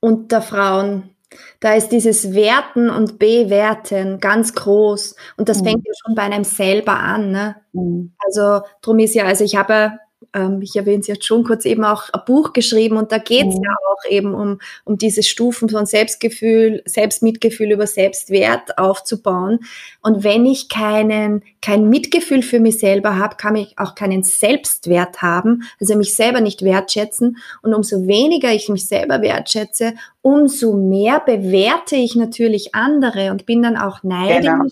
[0.00, 1.13] unter Frauen
[1.60, 5.16] da ist dieses Werten und Bewerten ganz groß.
[5.36, 5.64] Und das mhm.
[5.64, 7.30] fängt ja schon bei einem selber an.
[7.30, 7.56] Ne?
[7.72, 8.12] Mhm.
[8.18, 9.98] Also drum ist ja, also ich habe
[10.34, 13.46] ähm, ich erwähne es jetzt schon kurz, eben auch ein Buch geschrieben und da geht
[13.48, 13.64] es mhm.
[13.64, 19.60] ja auch eben um, um diese Stufen von Selbstgefühl, Selbstmitgefühl über Selbstwert aufzubauen.
[20.02, 25.22] Und wenn ich keinen, kein Mitgefühl für mich selber habe, kann ich auch keinen Selbstwert
[25.22, 27.38] haben, also mich selber nicht wertschätzen.
[27.62, 33.62] Und umso weniger ich mich selber wertschätze, umso mehr bewerte ich natürlich andere und bin
[33.62, 34.46] dann auch neidisch.
[34.46, 34.64] Genau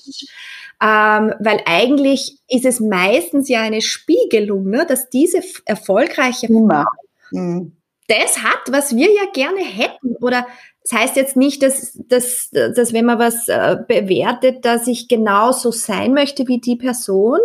[0.82, 6.84] ähm, weil eigentlich ist es meistens ja eine Spiegelung, ne, dass diese erfolgreiche Frau
[7.30, 7.76] mhm.
[8.08, 10.16] das hat, was wir ja gerne hätten.
[10.20, 10.44] Oder
[10.82, 15.70] das heißt jetzt nicht, dass, dass, dass wenn man was äh, bewertet, dass ich genauso
[15.70, 17.38] sein möchte wie die Person,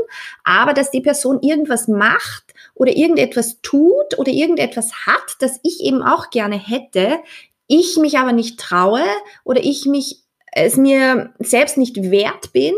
[0.44, 6.02] aber dass die Person irgendwas macht oder irgendetwas tut oder irgendetwas hat, das ich eben
[6.02, 7.20] auch gerne hätte,
[7.68, 9.04] ich mich aber nicht traue
[9.44, 12.74] oder ich mich es mir selbst nicht wert bin,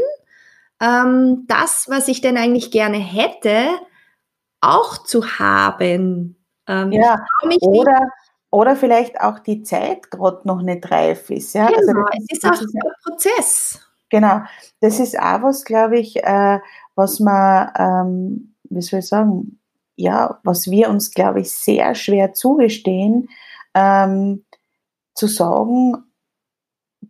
[0.82, 3.68] ähm, das, was ich denn eigentlich gerne hätte,
[4.62, 6.36] auch zu haben.
[6.68, 7.26] Ähm, ja,
[7.62, 8.00] oder,
[8.52, 11.54] oder vielleicht auch die Zeit gerade noch nicht reif ist.
[11.54, 11.68] Ja?
[11.68, 13.80] Also genau, also es ist auch ein Prozess.
[14.10, 14.42] Genau,
[14.82, 16.60] das ist auch was, glaube ich, äh,
[16.96, 19.60] was man, ähm, wie soll ich sagen,
[19.96, 23.30] ja, was wir uns, glaube ich, sehr schwer zugestehen,
[23.76, 24.46] ähm,
[25.20, 25.98] zu sagen,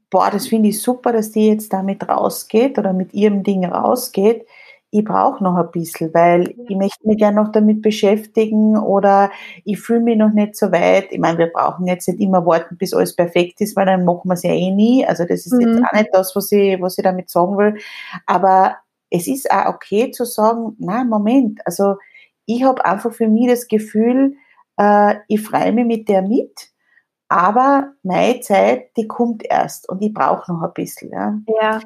[0.10, 4.46] boah, das finde ich super, dass die jetzt damit rausgeht oder mit ihrem Ding rausgeht.
[4.92, 9.30] Ich brauche noch ein bisschen, weil ich möchte mich gerne noch damit beschäftigen oder
[9.64, 11.12] ich fühle mich noch nicht so weit.
[11.12, 14.28] Ich meine, wir brauchen jetzt nicht immer warten, bis alles perfekt ist, weil dann machen
[14.28, 15.06] wir es ja eh nie.
[15.06, 15.62] Also das ist mhm.
[15.62, 17.78] jetzt auch nicht das, was ich, was ich damit sagen will.
[18.26, 18.78] Aber
[19.12, 21.98] es ist auch okay zu sagen, na Moment, also
[22.48, 24.38] ich habe einfach für mich das Gefühl,
[24.78, 26.72] äh, ich freue mich mit der mit
[27.30, 31.12] aber meine Zeit, die kommt erst und ich brauche noch ein bisschen.
[31.12, 31.40] Ja.
[31.62, 31.80] ja.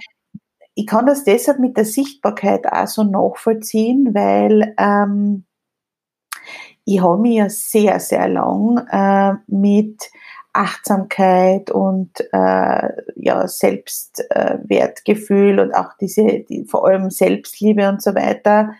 [0.73, 5.45] Ich kann das deshalb mit der Sichtbarkeit auch so nachvollziehen, weil ähm,
[6.85, 10.09] ich habe mich ja sehr, sehr lang äh, mit
[10.53, 18.73] Achtsamkeit und äh, ja, Selbstwertgefühl und auch diese, die, vor allem Selbstliebe und so weiter,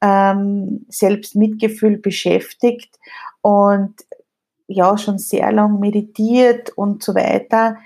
[0.00, 2.98] ähm, Selbstmitgefühl beschäftigt
[3.42, 3.94] und
[4.70, 7.76] ja, schon sehr lang meditiert und so weiter.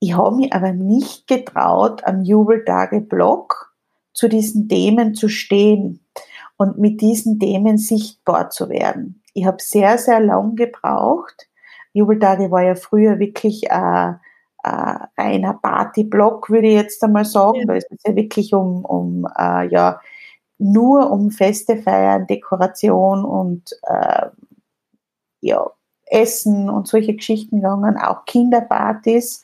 [0.00, 3.72] Ich habe mich aber nicht getraut, am Jubeltage-Blog
[4.12, 6.04] zu diesen Themen zu stehen
[6.56, 9.22] und mit diesen Themen sichtbar zu werden.
[9.34, 11.48] Ich habe sehr, sehr lang gebraucht.
[11.92, 14.12] Jubeltage war ja früher wirklich äh,
[14.64, 17.66] äh, reiner Partyblock, würde ich jetzt einmal sagen.
[17.68, 17.74] Ja.
[17.74, 20.00] Ist es ja wirklich um, um äh, ja,
[20.58, 24.26] nur um Feste feiern, Dekoration und äh,
[25.40, 25.70] ja,
[26.06, 29.42] Essen und solche Geschichten gegangen, auch Kinderpartys.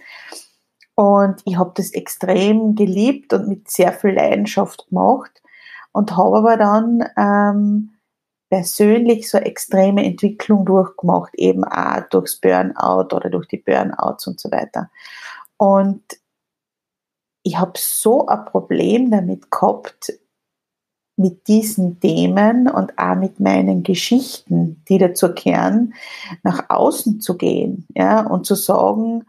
[0.95, 5.43] Und ich habe das extrem geliebt und mit sehr viel Leidenschaft gemacht
[5.93, 7.91] und habe aber dann ähm,
[8.51, 14.51] persönlich so extreme Entwicklung durchgemacht, eben auch durchs Burnout oder durch die Burnouts und so
[14.51, 14.91] weiter.
[15.57, 16.03] Und
[17.45, 20.13] ich habe so ein Problem damit gehabt,
[21.23, 25.95] mit diesen Themen und auch mit meinen Geschichten, die dazu kehren,
[26.43, 29.25] nach außen zu gehen ja, und zu sagen,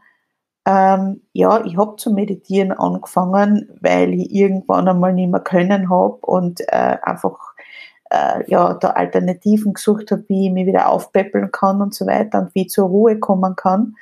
[0.66, 6.16] ähm, ja, ich habe zu meditieren angefangen, weil ich irgendwann einmal nicht mehr können habe
[6.22, 7.54] und äh, einfach
[8.10, 12.40] äh, ja, da Alternativen gesucht habe, wie ich mich wieder aufpäppeln kann und so weiter
[12.40, 13.96] und wie ich zur Ruhe kommen kann.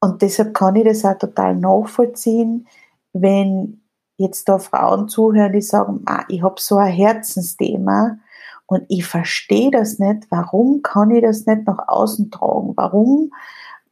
[0.00, 2.66] Und deshalb kann ich das auch total nachvollziehen,
[3.12, 3.83] wenn
[4.16, 8.18] jetzt da Frauen zuhören, die sagen, ah, ich habe so ein Herzensthema
[8.66, 12.72] und ich verstehe das nicht, warum kann ich das nicht nach außen tragen?
[12.76, 13.30] Warum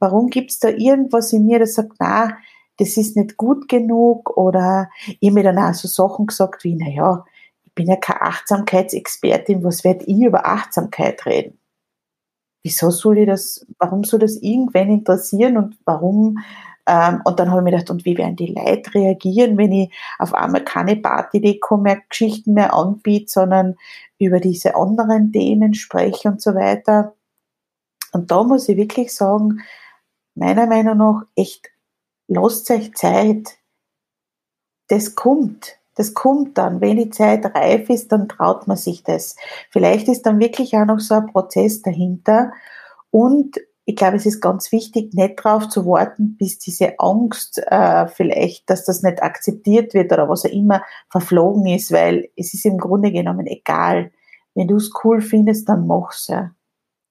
[0.03, 2.37] Warum gibt es da irgendwas in mir, das sagt, na,
[2.79, 4.37] das ist nicht gut genug?
[4.37, 7.25] Oder ich habe mir dann auch so Sachen gesagt wie, naja,
[7.65, 11.57] ich bin ja keine Achtsamkeitsexpertin, was werde ich über Achtsamkeit reden?
[12.65, 16.39] Wieso soll ich das, warum soll das irgendwen interessieren und warum
[16.85, 20.35] und dann habe ich mir gedacht, und wie werden die Leute reagieren, wenn ich auf
[20.35, 23.77] einmal keine Partydeko mehr, Geschichten mehr anbiete, sondern
[24.19, 27.15] über diese anderen Themen spreche und so weiter.
[28.13, 29.63] Und da muss ich wirklich sagen,
[30.35, 31.71] meiner Meinung nach echt,
[32.27, 33.59] lasst euch Zeit.
[34.89, 35.79] Das kommt.
[35.95, 36.81] Das kommt dann.
[36.81, 39.37] Wenn die Zeit reif ist, dann traut man sich das.
[39.71, 42.53] Vielleicht ist dann wirklich auch noch so ein Prozess dahinter.
[43.11, 48.07] Und ich glaube, es ist ganz wichtig, nicht darauf zu warten, bis diese Angst äh,
[48.07, 52.65] vielleicht, dass das nicht akzeptiert wird oder was auch immer verflogen ist, weil es ist
[52.65, 54.13] im Grunde genommen egal.
[54.55, 56.53] Wenn du es cool findest, dann mach's ja.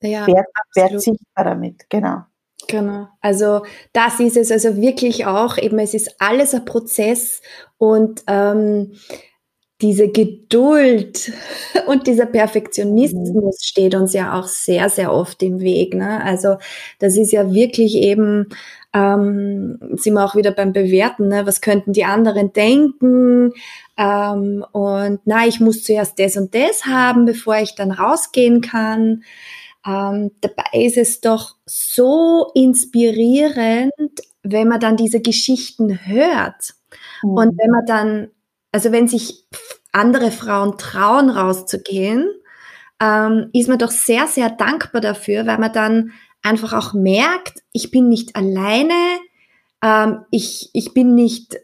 [0.03, 2.23] Ja, werd, werd sichtbar damit, genau.
[2.67, 3.07] Genau.
[3.21, 7.41] Also das ist es also wirklich auch eben, es ist alles ein Prozess
[7.77, 8.93] und ähm,
[9.81, 11.31] diese Geduld
[11.87, 13.51] und dieser Perfektionismus mhm.
[13.61, 15.93] steht uns ja auch sehr, sehr oft im Weg.
[15.93, 16.23] Ne?
[16.23, 16.57] Also
[16.99, 18.47] das ist ja wirklich eben,
[18.93, 21.45] ähm, sind wir auch wieder beim Bewerten, ne?
[21.45, 23.53] was könnten die anderen denken?
[23.97, 29.23] Ähm, und na, ich muss zuerst das und das haben, bevor ich dann rausgehen kann.
[29.85, 33.93] Ähm, dabei ist es doch so inspirierend,
[34.43, 36.73] wenn man dann diese Geschichten hört.
[37.23, 37.29] Mhm.
[37.29, 38.27] Und wenn man dann,
[38.71, 39.45] also wenn sich
[39.91, 42.29] andere Frauen trauen, rauszugehen,
[43.01, 46.11] ähm, ist man doch sehr, sehr dankbar dafür, weil man dann
[46.43, 48.93] einfach auch merkt, ich bin nicht alleine,
[49.83, 51.57] ähm, ich, ich bin nicht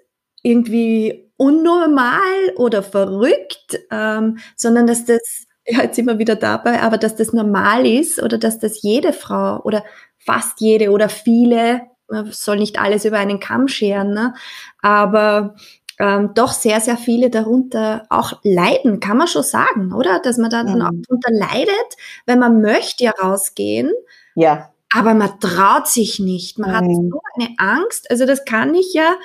[0.43, 6.97] irgendwie unnormal oder verrückt, ähm, sondern dass das ja, jetzt sind wir wieder dabei, aber
[6.97, 9.83] dass das normal ist oder dass das jede Frau oder
[10.17, 14.33] fast jede oder viele, man soll nicht alles über einen Kamm scheren, ne?
[14.81, 15.55] aber
[15.99, 20.19] ähm, doch sehr, sehr viele darunter auch leiden, kann man schon sagen, oder?
[20.19, 20.81] Dass man dann mhm.
[20.81, 23.91] auch darunter leidet, wenn man möchte ja rausgehen.
[24.35, 24.71] Ja.
[24.93, 26.59] Aber man traut sich nicht.
[26.59, 26.75] Man mhm.
[26.75, 28.11] hat so eine Angst.
[28.11, 29.15] Also das kann ich ja.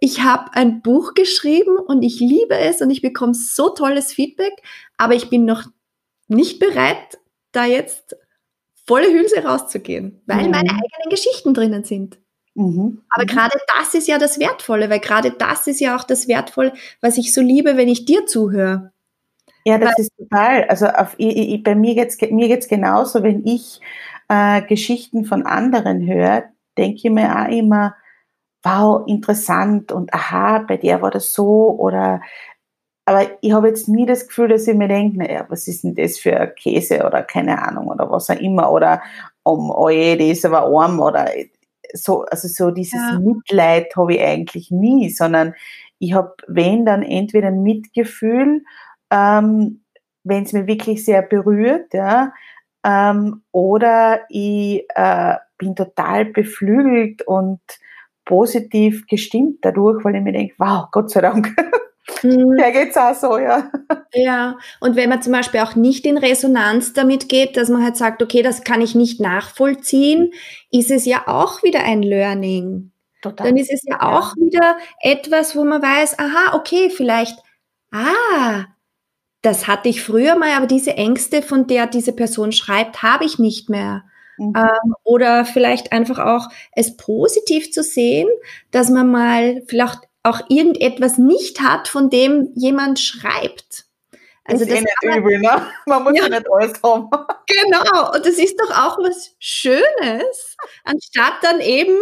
[0.00, 4.52] Ich habe ein Buch geschrieben und ich liebe es und ich bekomme so tolles Feedback,
[4.96, 5.64] aber ich bin noch
[6.28, 7.18] nicht bereit,
[7.50, 8.16] da jetzt
[8.86, 10.50] volle Hülse rauszugehen, weil mhm.
[10.50, 12.18] meine eigenen Geschichten drinnen sind.
[12.58, 13.02] Mhm.
[13.10, 13.28] Aber mhm.
[13.28, 17.16] gerade das ist ja das Wertvolle, weil gerade das ist ja auch das Wertvolle, was
[17.16, 18.92] ich so liebe, wenn ich dir zuhöre.
[19.64, 20.64] Ja, das weil, ist total.
[20.64, 23.80] Also auf, ich, ich, bei mir geht's mir geht's genauso, wenn ich
[24.28, 26.44] äh, Geschichten von anderen höre,
[26.76, 27.94] denke ich mir auch immer,
[28.64, 32.20] wow, interessant und aha, bei der war das so oder
[33.04, 35.94] aber ich habe jetzt nie das Gefühl, dass ich mir denke, naja, was ist denn
[35.94, 39.00] das für Käse oder keine Ahnung oder was auch immer oder
[39.44, 41.26] um, oh je, die ist aber arm oder
[41.92, 43.18] so, also so dieses ja.
[43.18, 45.54] Mitleid habe ich eigentlich nie, sondern
[45.98, 48.62] ich habe, wenn dann entweder ein Mitgefühl,
[49.10, 49.82] ähm,
[50.24, 52.32] wenn es mir wirklich sehr berührt, ja,
[52.84, 57.60] ähm, oder ich äh, bin total beflügelt und
[58.24, 61.54] positiv gestimmt dadurch, weil ich mir denke, wow, Gott sei Dank.
[62.22, 62.56] Mhm.
[62.56, 63.70] Der geht's auch so, ja.
[64.14, 67.96] Ja, und wenn man zum Beispiel auch nicht in Resonanz damit geht, dass man halt
[67.96, 70.32] sagt, okay, das kann ich nicht nachvollziehen,
[70.70, 72.92] ist es ja auch wieder ein Learning.
[73.22, 73.48] Total.
[73.48, 77.38] Dann ist es ja auch wieder etwas, wo man weiß, aha, okay, vielleicht,
[77.92, 78.64] ah,
[79.42, 83.38] das hatte ich früher mal, aber diese Ängste, von der diese Person schreibt, habe ich
[83.38, 84.04] nicht mehr.
[84.38, 84.52] Mhm.
[84.56, 88.28] Ähm, oder vielleicht einfach auch es positiv zu sehen,
[88.70, 93.88] dass man mal vielleicht auch irgendetwas nicht hat, von dem jemand schreibt.
[94.48, 95.66] Also ist das eh nicht übel, ne?
[95.86, 96.24] Man muss ja.
[96.24, 97.08] ja nicht alles haben.
[97.50, 101.96] Genau, und das ist doch auch was Schönes, anstatt dann eben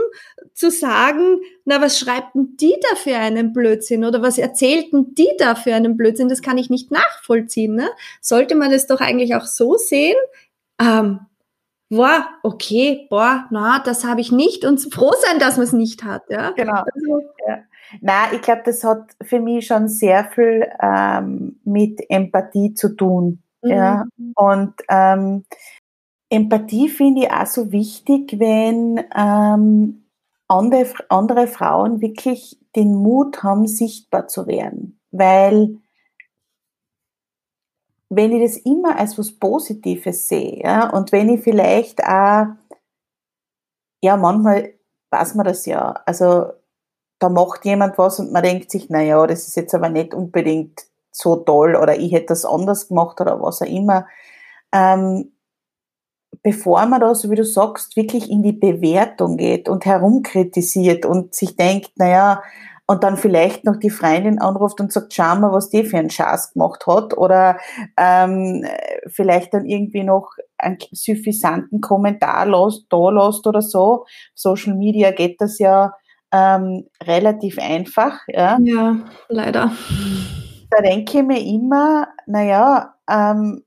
[0.55, 5.31] zu sagen, na, was schreibt denn die da für einen Blödsinn oder was erzählten die
[5.39, 7.77] da für einen Blödsinn, das kann ich nicht nachvollziehen.
[7.77, 7.89] Ne?
[8.21, 10.17] Sollte man das doch eigentlich auch so sehen,
[10.81, 11.21] ähm,
[11.91, 16.03] boah, okay, boah, na, das habe ich nicht und froh sein, dass man es nicht
[16.03, 16.25] hat.
[16.29, 16.51] Ja?
[16.51, 16.83] Genau.
[16.93, 17.59] Also, ja.
[18.01, 23.43] Na, ich glaube, das hat für mich schon sehr viel ähm, mit Empathie zu tun.
[23.63, 23.71] Mhm.
[23.71, 24.05] Ja?
[24.35, 25.45] Und ähm,
[26.29, 30.05] Empathie finde ich auch so wichtig, wenn ähm,
[30.49, 35.01] andere, andere Frauen wirklich den Mut haben, sichtbar zu werden.
[35.11, 35.79] Weil
[38.09, 42.47] wenn ich das immer als was Positives sehe, ja, und wenn ich vielleicht auch,
[44.03, 44.75] ja, manchmal
[45.11, 46.53] weiß man das ja, also
[47.19, 50.15] da macht jemand was und man denkt sich, na ja, das ist jetzt aber nicht
[50.15, 54.07] unbedingt so toll oder ich hätte das anders gemacht oder was auch immer.
[54.73, 55.33] Ähm,
[56.43, 61.35] bevor man da, so wie du sagst, wirklich in die Bewertung geht und herumkritisiert und
[61.35, 62.43] sich denkt, na ja,
[62.87, 66.11] und dann vielleicht noch die Freundin anruft und sagt, schau mal, was die für einen
[66.11, 67.59] Schatz gemacht hat oder
[67.97, 68.65] ähm,
[69.09, 74.07] vielleicht dann irgendwie noch einen suffisanten Kommentar los, da lässt oder so.
[74.35, 75.95] Social Media geht das ja
[76.37, 78.21] ähm, relativ einfach.
[78.29, 78.59] Ja?
[78.61, 78.97] ja,
[79.29, 79.73] leider.
[80.71, 83.65] Da denke ich mir immer, naja, ähm,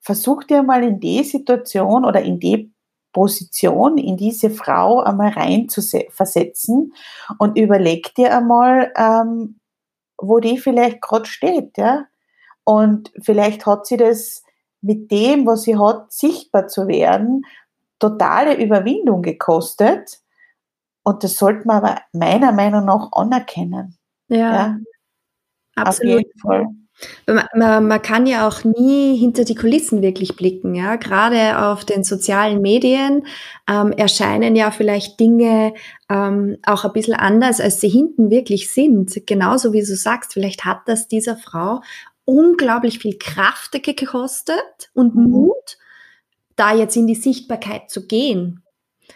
[0.00, 2.72] versuch dir mal in die Situation oder in die
[3.12, 6.94] Position, in diese Frau einmal rein zu versetzen
[7.38, 9.60] und überleg dir einmal, ähm,
[10.16, 12.06] wo die vielleicht gerade steht, ja.
[12.64, 14.44] Und vielleicht hat sie das
[14.80, 17.44] mit dem, was sie hat, sichtbar zu werden,
[17.98, 20.21] totale Überwindung gekostet.
[21.02, 23.96] Und das sollte man aber meiner Meinung nach anerkennen.
[24.28, 24.78] Ja, ja?
[25.74, 26.14] absolut.
[26.14, 26.66] Auf jeden Fall.
[27.26, 30.96] Man, man, man, kann ja auch nie hinter die Kulissen wirklich blicken, ja.
[30.96, 33.26] Gerade auf den sozialen Medien
[33.68, 35.74] ähm, erscheinen ja vielleicht Dinge
[36.08, 39.26] ähm, auch ein bisschen anders, als sie hinten wirklich sind.
[39.26, 41.80] Genauso wie du sagst, vielleicht hat das dieser Frau
[42.24, 45.30] unglaublich viel Kraft gekostet und mhm.
[45.30, 45.78] Mut,
[46.56, 48.62] da jetzt in die Sichtbarkeit zu gehen.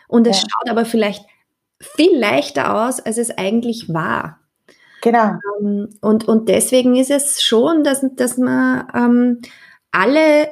[0.08, 0.48] Und es ja.
[0.48, 1.24] schaut aber vielleicht
[1.80, 4.40] viel leichter aus, als es eigentlich war.
[5.02, 5.34] Genau.
[5.60, 9.40] Ähm, und, und deswegen ist es schon, dass, dass man ähm,
[9.92, 10.48] alle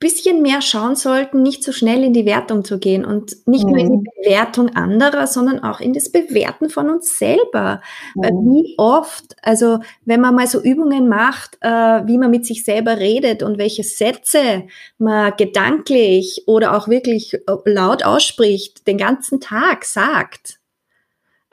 [0.00, 3.70] bisschen mehr schauen sollten, nicht so schnell in die Wertung zu gehen und nicht mhm.
[3.70, 4.22] nur in die mhm.
[4.22, 7.82] Bewertung anderer, sondern auch in das Bewerten von uns selber.
[8.14, 8.22] Mhm.
[8.22, 12.64] Weil wie oft, also wenn man mal so Übungen macht, äh, wie man mit sich
[12.64, 14.64] selber redet und welche Sätze
[14.98, 20.60] man gedanklich oder auch wirklich äh, laut ausspricht, den ganzen Tag sagt,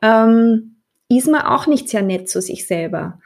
[0.04, 0.76] ähm,
[1.10, 3.20] ist man auch nicht sehr nett zu sich selber.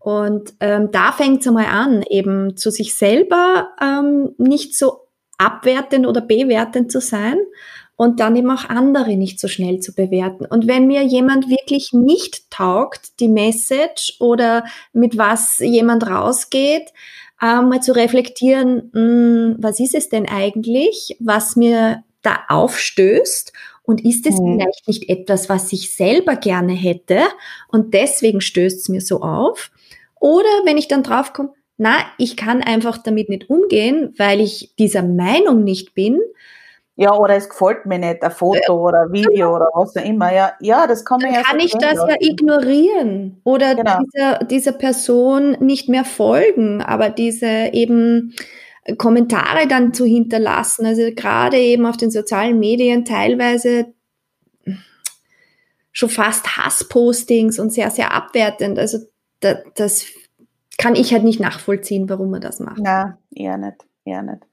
[0.00, 5.06] Und ähm, da fängt es einmal an, eben zu sich selber ähm, nicht so
[5.38, 7.38] abwertend oder bewertend zu sein
[7.96, 10.46] und dann eben auch andere nicht so schnell zu bewerten.
[10.46, 16.92] Und wenn mir jemand wirklich nicht taugt, die Message oder mit was jemand rausgeht,
[17.42, 23.52] ähm, mal zu reflektieren, mh, hm, was ist es denn eigentlich, was mir da aufstößt
[23.82, 24.54] und ist es mhm.
[24.54, 27.20] vielleicht nicht etwas, was ich selber gerne hätte
[27.68, 29.70] und deswegen stößt es mir so auf?
[30.20, 35.02] Oder wenn ich dann draufkomme, na, ich kann einfach damit nicht umgehen, weil ich dieser
[35.02, 36.20] Meinung nicht bin.
[36.94, 39.56] Ja, oder es gefällt mir nicht, ein Foto äh, oder ein Video genau.
[39.56, 40.30] oder was auch immer.
[40.30, 42.10] Ja, ja das kann man dann ja Kann ich das lassen.
[42.10, 44.00] ja ignorieren oder genau.
[44.04, 48.34] dieser, dieser Person nicht mehr folgen, aber diese eben
[48.98, 50.84] Kommentare dann zu hinterlassen.
[50.84, 53.86] Also gerade eben auf den sozialen Medien teilweise
[55.92, 58.78] schon fast Hasspostings und sehr, sehr abwertend.
[58.78, 58.98] Also
[59.40, 60.06] da, das
[60.78, 62.78] kann ich halt nicht nachvollziehen, warum man das macht.
[62.80, 64.46] Na, eher nicht, eher nicht.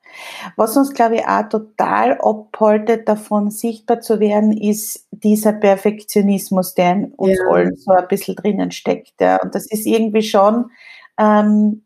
[0.55, 6.93] Was uns, glaube ich, auch total abhaltet, davon sichtbar zu werden, ist dieser Perfektionismus, der
[6.93, 7.45] in uns ja.
[7.49, 9.19] allen so ein bisschen drinnen steckt.
[9.19, 9.41] Ja.
[9.41, 10.71] Und das ist irgendwie schon
[11.17, 11.83] ähm,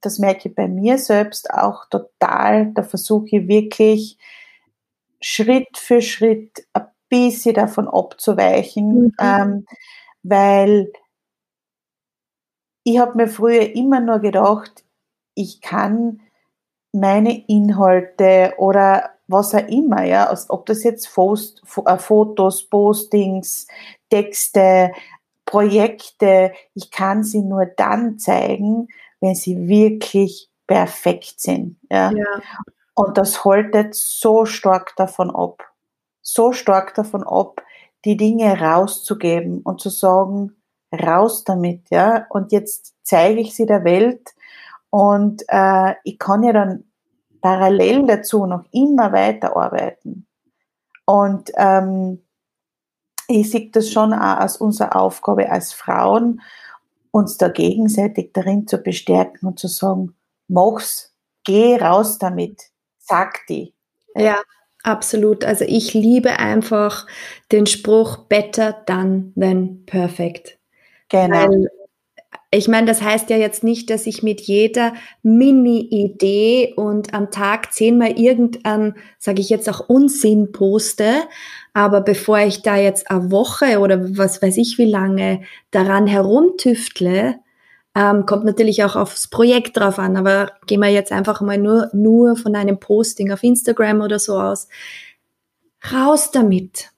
[0.00, 2.72] das merke ich bei mir selbst auch total.
[2.72, 4.18] Da versuche ich wirklich
[5.20, 9.12] Schritt für Schritt ein bisschen davon abzuweichen, Mhm.
[9.20, 9.66] ähm,
[10.22, 10.92] weil
[12.90, 14.84] ich habe mir früher immer nur gedacht,
[15.34, 16.20] ich kann
[16.92, 23.68] meine Inhalte oder was auch immer, ja, als ob das jetzt Post, äh, Fotos, Postings,
[24.10, 24.90] Texte,
[25.46, 28.88] Projekte, ich kann sie nur dann zeigen,
[29.20, 31.78] wenn sie wirklich perfekt sind.
[31.90, 32.10] Ja.
[32.10, 32.40] Ja.
[32.94, 35.62] Und das haltet so stark davon ab,
[36.22, 37.62] so stark davon ab,
[38.04, 40.59] die Dinge rauszugeben und zu sagen,
[40.92, 42.26] raus damit, ja.
[42.30, 44.34] Und jetzt zeige ich sie der Welt
[44.90, 46.84] und äh, ich kann ja dann
[47.40, 50.26] parallel dazu noch immer weiterarbeiten.
[51.06, 52.22] Und ähm,
[53.28, 56.40] ich sehe das schon auch als unsere Aufgabe als Frauen,
[57.12, 60.14] uns da gegenseitig darin zu bestärken und zu sagen,
[60.48, 61.14] mach's,
[61.44, 63.74] geh raus damit, sag die.
[64.14, 64.40] Ja,
[64.82, 65.44] absolut.
[65.44, 67.06] Also ich liebe einfach
[67.50, 70.59] den Spruch better done than perfect.
[71.10, 71.36] Genau.
[71.36, 71.68] Weil
[72.52, 74.92] ich meine, das heißt ja jetzt nicht, dass ich mit jeder
[75.22, 81.14] Mini-Idee und am Tag zehnmal irgendein, sage ich jetzt auch Unsinn poste,
[81.74, 87.36] aber bevor ich da jetzt eine Woche oder was weiß ich wie lange daran herumtüftle,
[87.94, 91.90] ähm, kommt natürlich auch aufs Projekt drauf an, aber gehen wir jetzt einfach mal nur,
[91.92, 94.68] nur von einem Posting auf Instagram oder so aus.
[95.92, 96.90] Raus damit.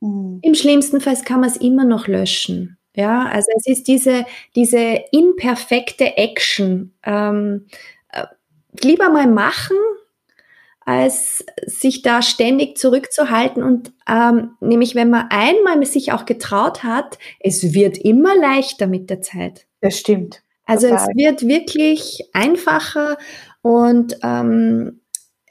[0.00, 0.40] Mhm.
[0.42, 2.77] Im schlimmsten Fall kann man es immer noch löschen.
[2.98, 4.26] Ja, also es ist diese,
[4.56, 6.92] diese imperfekte Action.
[7.04, 7.68] Ähm,
[8.08, 8.24] äh,
[8.82, 9.76] lieber mal machen,
[10.80, 13.62] als sich da ständig zurückzuhalten.
[13.62, 19.10] Und ähm, nämlich, wenn man einmal sich auch getraut hat, es wird immer leichter mit
[19.10, 19.68] der Zeit.
[19.80, 20.42] Das stimmt.
[20.64, 21.06] Also Total.
[21.08, 23.16] es wird wirklich einfacher
[23.62, 25.02] und ähm,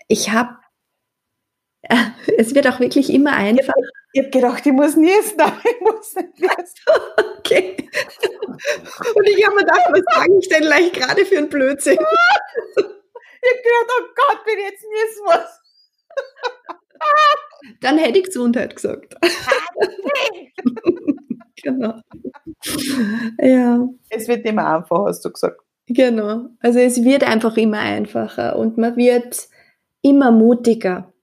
[0.09, 0.57] ich habe,
[2.37, 3.71] es wird auch wirklich immer einfacher.
[4.17, 6.57] Ich habe gedacht, ich muss niesen, aber ich muss nicht niesen.
[7.37, 7.77] Okay.
[9.13, 11.99] Und ich habe mir gedacht, was sage ich denn gleich gerade für ein Blödsinn?
[13.39, 15.61] Ich habe gedacht, oh Gott, wenn ich jetzt niesen muss.
[17.81, 19.15] Dann hätte ich Gesundheit gesagt.
[21.63, 22.01] genau.
[23.39, 25.61] Ja, Es wird immer einfacher, hast du gesagt.
[25.85, 26.47] genau.
[26.59, 29.47] Also es wird einfach immer einfacher und man wird
[30.01, 31.13] immer mutiger.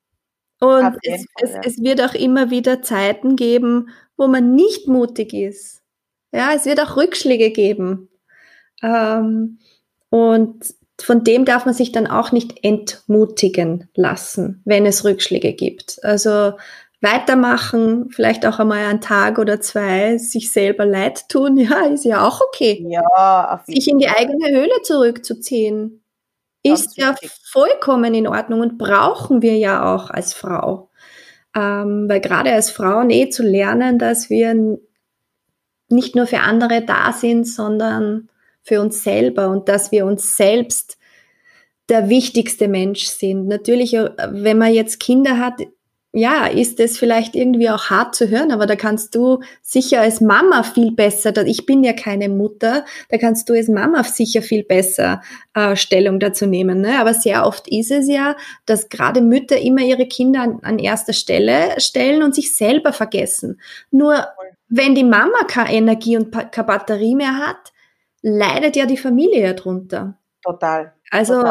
[0.60, 1.60] Und es, Fall, ja.
[1.64, 5.82] es wird auch immer wieder Zeiten geben, wo man nicht mutig ist.
[6.32, 8.08] Ja, es wird auch Rückschläge geben.
[8.82, 9.58] Ähm,
[10.10, 15.98] und von dem darf man sich dann auch nicht entmutigen lassen, wenn es Rückschläge gibt.
[16.04, 16.54] Also
[17.00, 22.26] weitermachen, vielleicht auch einmal einen Tag oder zwei sich selber leid tun, ja, ist ja
[22.26, 22.84] auch okay.
[22.88, 26.03] Ja, Sich in die eigene Höhle zurückzuziehen,
[26.72, 27.30] ist ja wichtig.
[27.44, 30.90] vollkommen in Ordnung und brauchen wir ja auch als Frau.
[31.54, 34.78] Ähm, weil gerade als Frauen eh zu lernen, dass wir
[35.88, 38.28] nicht nur für andere da sind, sondern
[38.62, 40.98] für uns selber und dass wir uns selbst
[41.88, 43.46] der wichtigste Mensch sind.
[43.46, 45.60] Natürlich, äh, wenn man jetzt Kinder hat,
[46.16, 50.20] ja, ist es vielleicht irgendwie auch hart zu hören, aber da kannst du sicher als
[50.20, 54.62] Mama viel besser, ich bin ja keine Mutter, da kannst du als Mama sicher viel
[54.62, 55.22] besser
[55.54, 56.80] äh, Stellung dazu nehmen.
[56.80, 57.00] Ne?
[57.00, 61.12] Aber sehr oft ist es ja, dass gerade Mütter immer ihre Kinder an, an erster
[61.12, 63.60] Stelle stellen und sich selber vergessen.
[63.90, 64.24] Nur
[64.68, 67.72] wenn die Mama keine Energie und keine Batterie mehr hat,
[68.22, 70.16] leidet ja die Familie ja drunter.
[70.44, 70.92] Total.
[71.10, 71.42] Also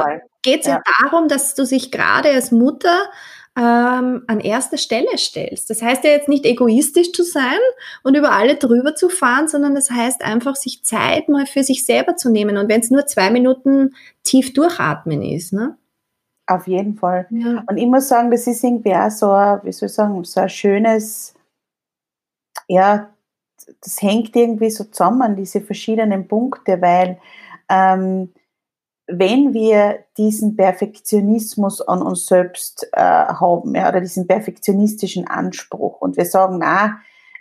[0.41, 0.75] geht es ja.
[0.75, 0.81] Ja.
[1.01, 3.09] darum, dass du dich gerade als Mutter
[3.55, 5.69] ähm, an erster Stelle stellst.
[5.69, 7.59] Das heißt ja jetzt nicht egoistisch zu sein
[8.03, 11.85] und über alle drüber zu fahren, sondern das heißt einfach, sich Zeit mal für sich
[11.85, 12.57] selber zu nehmen.
[12.57, 15.53] Und wenn es nur zwei Minuten tief durchatmen ist.
[15.53, 15.77] Ne?
[16.47, 17.27] Auf jeden Fall.
[17.29, 17.63] Ja.
[17.67, 20.39] Und ich muss sagen, das ist irgendwie auch so, ein, wie soll ich sagen, so
[20.41, 21.35] ein schönes,
[22.67, 23.13] ja,
[23.81, 27.19] das hängt irgendwie so zusammen, diese verschiedenen Punkte, weil
[27.69, 28.33] ähm,
[29.07, 36.17] wenn wir diesen Perfektionismus an uns selbst äh, haben, ja, oder diesen perfektionistischen Anspruch und
[36.17, 36.99] wir sagen, na,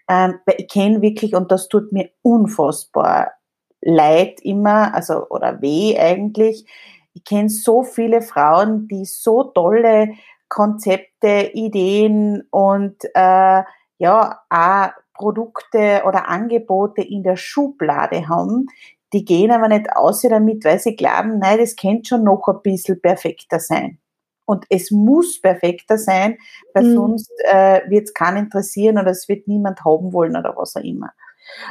[0.09, 3.33] ähm, ich kenne wirklich, und das tut mir unfassbar
[3.81, 6.67] leid immer, also, oder weh eigentlich,
[7.15, 10.15] ich kenne so viele Frauen, die so tolle
[10.49, 13.63] Konzepte, Ideen und äh,
[13.99, 18.67] ja, auch Produkte oder Angebote in der Schublade haben,
[19.13, 22.63] die gehen aber nicht aus damit, weil sie glauben, nein, das könnte schon noch ein
[22.63, 23.99] bisschen perfekter sein.
[24.45, 26.39] Und es muss perfekter sein,
[26.75, 26.95] weil Mhm.
[26.95, 30.83] sonst äh, wird es keinen interessieren oder es wird niemand haben wollen oder was auch
[30.83, 31.13] immer.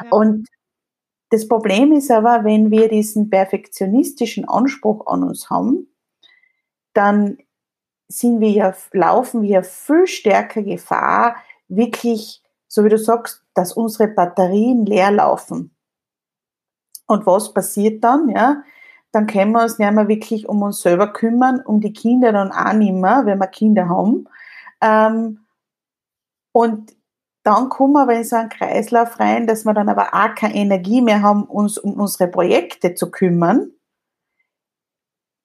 [0.04, 0.10] Ja.
[0.12, 0.48] Und
[1.32, 5.88] das Problem ist aber, wenn wir diesen perfektionistischen Anspruch an uns haben,
[6.94, 7.38] dann
[8.08, 11.38] sind wir ja, laufen wir viel stärker Gefahr,
[11.70, 15.74] wirklich, so wie du sagst, dass unsere Batterien leer laufen.
[17.12, 18.30] Und was passiert dann?
[18.30, 18.64] Ja,
[19.12, 22.52] dann können wir uns nicht mehr wirklich um uns selber kümmern, um die Kinder dann
[22.52, 24.30] auch nicht mehr, wenn wir Kinder haben.
[24.82, 25.46] Ähm,
[26.54, 26.96] und
[27.44, 30.56] dann kommen wir aber in so einen Kreislauf rein, dass wir dann aber auch keine
[30.56, 33.72] Energie mehr haben, uns um unsere Projekte zu kümmern.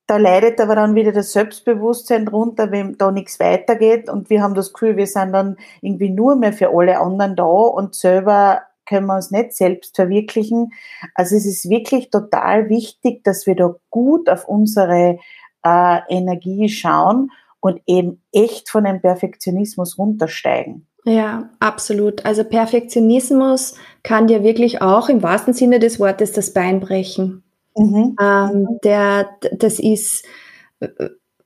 [0.07, 4.55] Da leidet aber dann wieder das Selbstbewusstsein drunter, wenn da nichts weitergeht und wir haben
[4.55, 9.07] das Gefühl, wir sind dann irgendwie nur mehr für alle anderen da und selber können
[9.07, 10.72] wir uns nicht selbst verwirklichen.
[11.14, 15.18] Also es ist wirklich total wichtig, dass wir da gut auf unsere
[15.64, 17.30] äh, Energie schauen
[17.61, 20.87] und eben echt von dem Perfektionismus runtersteigen.
[21.05, 22.24] Ja, absolut.
[22.24, 27.45] Also Perfektionismus kann dir wirklich auch im wahrsten Sinne des Wortes das Bein brechen.
[27.76, 28.16] Mhm.
[28.20, 30.24] Ähm, der, das ist
[30.80, 30.89] äh,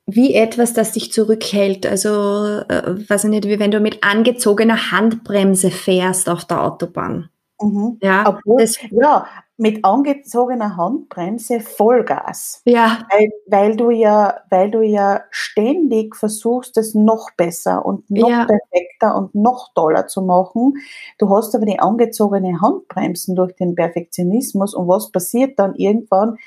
[0.06, 1.86] wie etwas, das dich zurückhält.
[1.86, 2.08] Also,
[2.68, 7.30] äh, weiß ich nicht, wie wenn du mit angezogener Handbremse fährst auf der Autobahn.
[7.60, 7.98] Mhm.
[8.00, 9.26] Ja, Obwohl, das, ja,
[9.60, 12.62] mit angezogener Handbremse Vollgas.
[12.64, 13.06] Ja.
[13.10, 18.46] Weil, weil, du ja, weil du ja ständig versuchst, es noch besser und noch ja.
[18.46, 20.74] perfekter und noch toller zu machen.
[21.18, 26.38] Du hast aber die angezogene Handbremsen durch den Perfektionismus und was passiert dann irgendwann?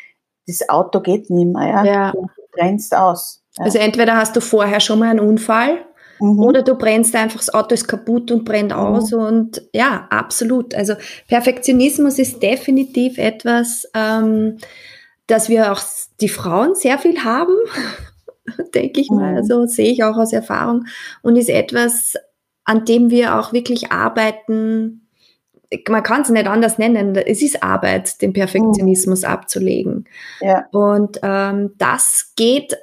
[0.48, 1.86] Das Auto geht nicht mehr, ja.
[1.86, 2.12] ja.
[2.12, 3.43] Du brennst aus.
[3.58, 3.66] Ja.
[3.66, 5.86] Also entweder hast du vorher schon mal einen Unfall
[6.24, 6.40] Mhm.
[6.40, 8.78] Oder du brennst einfach, das Auto ist kaputt und brennt mhm.
[8.78, 9.14] aus.
[9.14, 10.74] Und ja, absolut.
[10.74, 10.94] Also
[11.28, 14.58] Perfektionismus ist definitiv etwas, ähm,
[15.28, 15.82] dass wir auch
[16.22, 17.56] die Frauen sehr viel haben,
[18.74, 19.32] denke ich mal.
[19.32, 19.38] Mhm.
[19.38, 20.86] Also sehe ich auch aus Erfahrung.
[21.22, 22.14] Und ist etwas,
[22.64, 25.10] an dem wir auch wirklich arbeiten.
[25.90, 27.16] Man kann es nicht anders nennen.
[27.16, 29.28] Es ist Arbeit, den Perfektionismus mhm.
[29.28, 30.06] abzulegen.
[30.40, 30.68] Ja.
[30.72, 32.78] Und ähm, das geht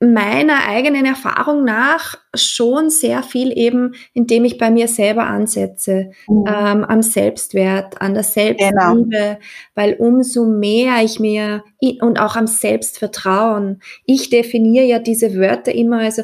[0.00, 6.44] meiner eigenen Erfahrung nach schon sehr viel eben, indem ich bei mir selber ansetze, mhm.
[6.46, 9.36] ähm, am Selbstwert, an der Selbstliebe, genau.
[9.74, 11.64] weil umso mehr ich mir
[12.00, 16.22] und auch am Selbstvertrauen, ich definiere ja diese Wörter immer, also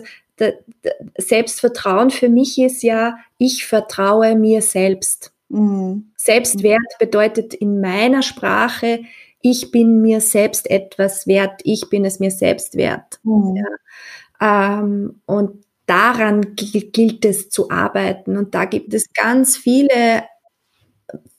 [1.19, 5.33] Selbstvertrauen für mich ist ja, ich vertraue mir selbst.
[5.49, 6.11] Mhm.
[6.17, 9.01] Selbstwert bedeutet in meiner Sprache,
[9.47, 13.21] ich bin mir selbst etwas wert, ich bin es mir selbst wert.
[13.25, 13.57] Mhm.
[14.41, 14.79] Ja.
[14.81, 18.39] Ähm, und daran gilt es zu arbeiten.
[18.39, 20.23] Und da gibt es ganz viele,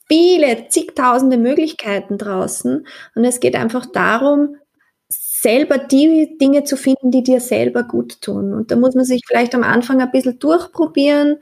[0.06, 2.86] viele, zigtausende Möglichkeiten draußen.
[3.16, 4.54] Und es geht einfach darum,
[5.08, 8.54] selber die Dinge zu finden, die dir selber gut tun.
[8.54, 11.38] Und da muss man sich vielleicht am Anfang ein bisschen durchprobieren,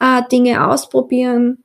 [0.00, 1.64] äh, Dinge ausprobieren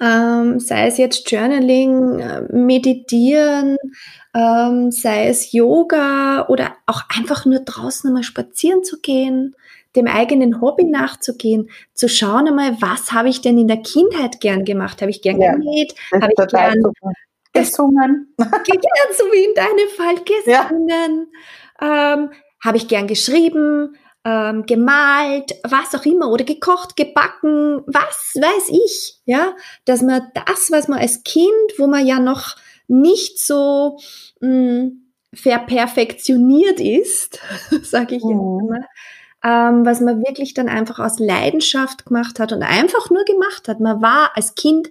[0.00, 3.76] ähm, sei es jetzt Journaling, äh, Meditieren,
[4.34, 9.54] ähm, sei es Yoga oder auch einfach nur draußen einmal spazieren zu gehen,
[9.96, 14.64] dem eigenen Hobby nachzugehen, zu schauen einmal, was habe ich denn in der Kindheit gern
[14.64, 15.02] gemacht?
[15.02, 15.94] Habe ich gern ja, genäht?
[16.12, 16.82] Habe ich gern
[17.52, 18.34] gesungen?
[18.38, 21.26] Gern, so wie in deinem Fall gesungen.
[21.80, 22.14] Ja.
[22.14, 22.30] Ähm,
[22.62, 23.96] habe ich gern geschrieben?
[24.24, 29.54] Ähm, gemalt, was auch immer, oder gekocht, gebacken, was weiß ich, ja,
[29.84, 32.56] dass man das, was man als Kind, wo man ja noch
[32.86, 33.98] nicht so
[34.40, 37.40] mh, hm, verperfektioniert ist,
[37.82, 38.60] sage ich mhm.
[38.60, 38.86] immer,
[39.42, 43.80] ähm, was man wirklich dann einfach aus Leidenschaft gemacht hat und einfach nur gemacht hat.
[43.80, 44.90] Man war als Kind,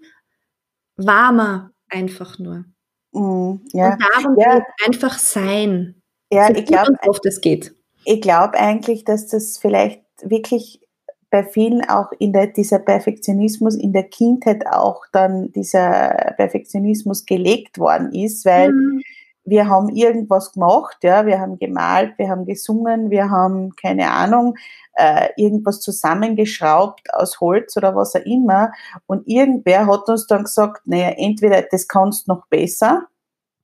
[0.95, 2.65] war man einfach nur.
[3.11, 3.93] Mhm, ja.
[3.93, 4.55] Und darum ja.
[4.55, 6.01] geht einfach sein.
[6.31, 7.75] Ja, so ich glaube, oft es geht
[8.09, 10.81] ich glaube eigentlich, dass das vielleicht wirklich
[11.29, 17.77] bei vielen auch in der, dieser Perfektionismus in der Kindheit auch dann dieser Perfektionismus gelegt
[17.77, 19.03] worden ist, weil mhm.
[19.43, 24.55] wir haben irgendwas gemacht, ja, wir haben gemalt, wir haben gesungen, wir haben keine Ahnung,
[24.95, 28.71] äh, irgendwas zusammengeschraubt aus Holz oder was auch immer
[29.05, 33.03] und irgendwer hat uns dann gesagt, naja, entweder das kannst noch besser,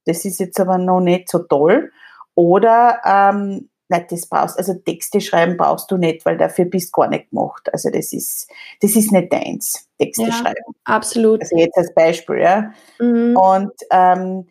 [0.06, 1.92] das ist jetzt aber noch nicht so toll,
[2.36, 7.02] oder ähm, Nein, das brauchst, also Texte schreiben brauchst du nicht, weil dafür bist du
[7.02, 7.72] gar nicht gemacht.
[7.72, 8.50] Also das ist,
[8.82, 10.76] das ist nicht deins, Texte ja, schreiben.
[10.86, 11.42] Absolut.
[11.42, 12.74] Also jetzt als Beispiel, ja.
[13.00, 13.38] Mhm.
[13.38, 14.48] Und ähm,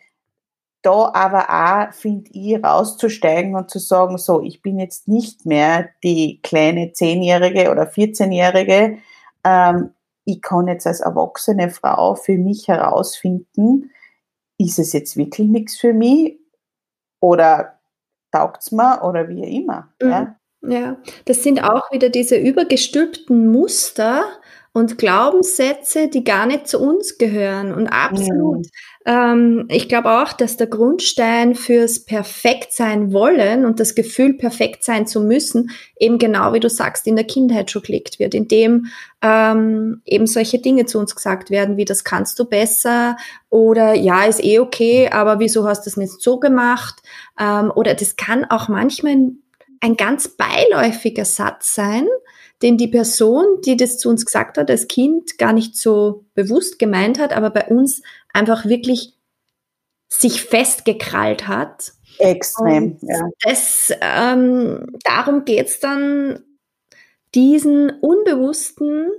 [0.82, 5.88] da aber auch, finde ich, rauszusteigen und zu sagen, so, ich bin jetzt nicht mehr
[6.04, 8.98] die kleine Zehnjährige oder 14-Jährige,
[9.44, 9.90] ähm,
[10.26, 13.90] ich kann jetzt als erwachsene Frau für mich herausfinden,
[14.58, 16.38] ist es jetzt wirklich nichts für mich
[17.20, 17.78] oder
[18.34, 19.88] taugt's mir oder wie immer.
[20.02, 20.10] Mhm.
[20.10, 20.36] Ja?
[20.62, 24.24] ja, das sind auch wieder diese übergestülpten Muster,
[24.74, 27.72] und Glaubenssätze, die gar nicht zu uns gehören.
[27.72, 28.66] Und absolut.
[28.66, 28.70] Mhm.
[29.06, 34.82] Ähm, ich glaube auch, dass der Grundstein fürs Perfekt sein wollen und das Gefühl, perfekt
[34.82, 38.86] sein zu müssen, eben genau wie du sagst, in der Kindheit schon gelegt wird, indem
[39.22, 43.16] ähm, eben solche Dinge zu uns gesagt werden, wie das kannst du besser
[43.50, 46.96] oder ja, ist eh okay, aber wieso hast du das nicht so gemacht?
[47.38, 49.14] Ähm, oder das kann auch manchmal
[49.78, 52.08] ein ganz beiläufiger Satz sein,
[52.64, 56.78] den die Person, die das zu uns gesagt hat, als Kind gar nicht so bewusst
[56.78, 58.00] gemeint hat, aber bei uns
[58.32, 59.12] einfach wirklich
[60.08, 61.92] sich festgekrallt hat.
[62.18, 63.28] Extrem, Und ja.
[63.42, 66.42] Das, ähm, darum geht es dann,
[67.34, 69.10] diesen unbewussten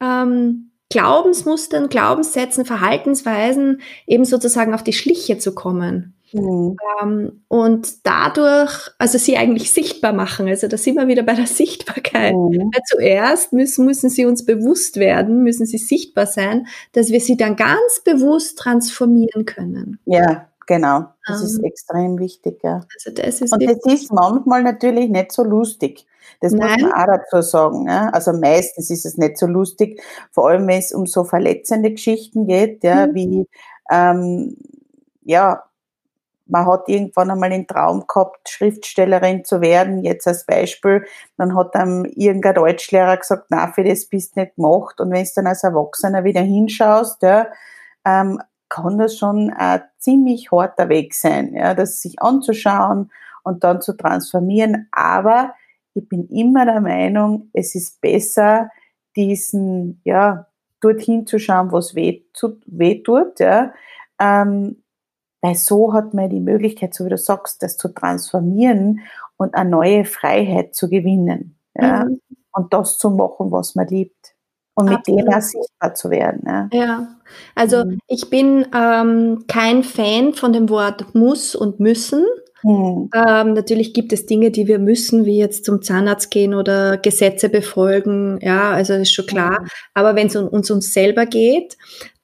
[0.00, 6.16] ähm, Glaubensmustern, Glaubenssätzen, Verhaltensweisen eben sozusagen auf die Schliche zu kommen.
[6.34, 6.76] Mhm.
[7.00, 10.48] Ähm, und dadurch, also sie eigentlich sichtbar machen.
[10.48, 12.34] Also da sind wir wieder bei der Sichtbarkeit.
[12.34, 12.70] Mhm.
[12.86, 17.54] zuerst müssen, müssen sie uns bewusst werden, müssen sie sichtbar sein, dass wir sie dann
[17.56, 20.00] ganz bewusst transformieren können.
[20.06, 21.06] Ja, genau.
[21.26, 22.58] Das ähm, ist extrem wichtig.
[22.64, 22.80] Ja.
[22.94, 26.04] Also das ist und das ist manchmal natürlich nicht so lustig.
[26.40, 26.80] Das Nein.
[26.80, 27.86] muss man auch dazu sagen.
[27.86, 28.08] Ja?
[28.08, 32.48] Also meistens ist es nicht so lustig, vor allem wenn es um so verletzende Geschichten
[32.48, 33.14] geht, ja, mhm.
[33.14, 33.48] wie
[33.90, 34.56] ähm,
[35.22, 35.62] ja,
[36.46, 41.04] man hat irgendwann einmal den Traum gehabt, Schriftstellerin zu werden, jetzt als Beispiel,
[41.36, 45.00] dann hat einem irgendein Deutschlehrer gesagt, na, für das bist du nicht gemacht.
[45.00, 47.48] Und wenn du dann als Erwachsener wieder hinschaust, ja,
[48.04, 53.10] ähm, kann das schon ein ziemlich harter Weg sein, ja, das sich anzuschauen
[53.42, 54.88] und dann zu transformieren.
[54.90, 55.54] Aber
[55.94, 58.70] ich bin immer der Meinung, es ist besser,
[59.16, 60.46] diesen, ja,
[60.80, 62.24] dorthin zu schauen, was weh,
[62.66, 63.72] weh tut, ja,
[64.18, 64.83] ähm,
[65.44, 69.00] weil so hat man die Möglichkeit, so wie du sagst, das zu transformieren
[69.36, 71.58] und eine neue Freiheit zu gewinnen.
[71.74, 72.06] Ja?
[72.06, 72.18] Mhm.
[72.52, 74.34] Und das zu machen, was man liebt.
[74.72, 75.20] Und mit Absolut.
[75.20, 76.44] dem auch sichtbar zu werden.
[76.46, 77.08] Ja, ja.
[77.54, 77.98] also mhm.
[78.06, 82.24] ich bin ähm, kein Fan von dem Wort muss und müssen.
[82.64, 83.10] Mhm.
[83.14, 87.50] Ähm, natürlich gibt es Dinge, die wir müssen, wie jetzt zum Zahnarzt gehen oder Gesetze
[87.50, 88.38] befolgen.
[88.40, 89.60] Ja, also ist schon klar.
[89.60, 89.68] Mhm.
[89.92, 91.76] Aber wenn es um uns, uns selber geht,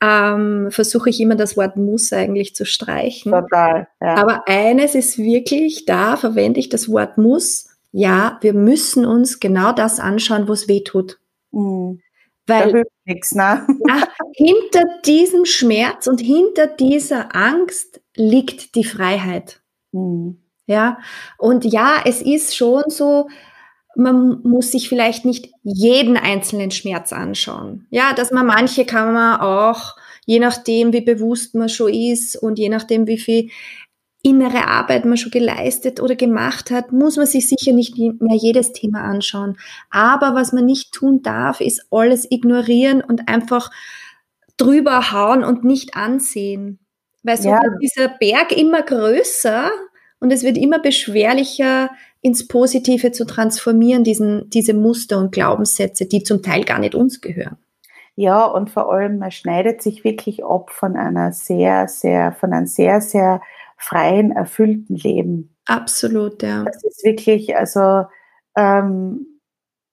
[0.03, 3.33] ähm, versuche ich immer das Wort muss eigentlich zu streichen.
[3.33, 3.89] Total.
[4.01, 4.15] Ja.
[4.17, 7.69] Aber eines ist wirklich, da verwende ich das Wort muss.
[7.93, 11.19] Ja, wir müssen uns genau das anschauen, wo es weh tut.
[11.53, 12.01] Mhm.
[12.47, 13.67] Weil nix, ne?
[13.89, 19.60] ja, hinter diesem Schmerz und hinter dieser Angst liegt die Freiheit.
[19.93, 20.39] Mhm.
[20.67, 20.99] Ja,
[21.39, 23.29] und ja, es ist schon so,
[23.97, 27.87] man muss sich vielleicht nicht jeden einzelnen Schmerz anschauen.
[27.91, 32.59] Ja, dass man manche kann man auch, je nachdem, wie bewusst man schon ist und
[32.59, 33.51] je nachdem, wie viel
[34.23, 38.73] innere Arbeit man schon geleistet oder gemacht hat, muss man sich sicher nicht mehr jedes
[38.73, 39.57] Thema anschauen.
[39.91, 43.71] Aber was man nicht tun darf, ist alles ignorieren und einfach
[44.57, 46.79] drüber hauen und nicht ansehen.
[47.23, 47.61] Weil so ja.
[47.63, 49.71] wird dieser Berg immer größer
[50.21, 51.91] und es wird immer beschwerlicher,
[52.23, 57.21] ins Positive zu transformieren, diesen, diese Muster und Glaubenssätze, die zum Teil gar nicht uns
[57.21, 57.57] gehören.
[58.17, 62.67] Ja, und vor allem, man schneidet sich wirklich ab von einer sehr, sehr, von einem
[62.67, 63.41] sehr, sehr
[63.79, 65.57] freien, erfüllten Leben.
[65.67, 66.65] Absolut, ja.
[66.65, 68.05] Das ist wirklich, also,
[68.57, 69.41] ähm,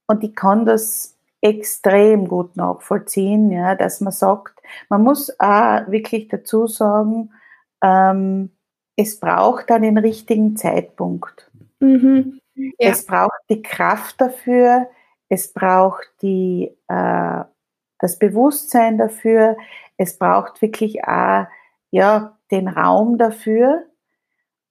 [0.07, 4.56] und ich kann das extrem gut nachvollziehen, ja, dass man sagt,
[4.89, 7.31] man muss auch wirklich dazu sagen,
[7.81, 8.51] ähm,
[8.95, 11.51] es braucht dann den richtigen Zeitpunkt.
[11.79, 12.39] Mhm.
[12.55, 12.71] Ja.
[12.79, 14.89] Es braucht die Kraft dafür,
[15.29, 17.43] es braucht die, äh,
[17.99, 19.57] das Bewusstsein dafür,
[19.97, 21.45] es braucht wirklich auch
[21.91, 23.85] ja, den Raum dafür.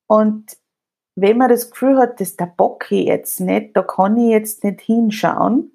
[0.07, 0.57] Und
[1.15, 4.81] wenn man das Gefühl hat, dass der Bock jetzt nicht, da kann ich jetzt nicht
[4.83, 5.73] hinschauen,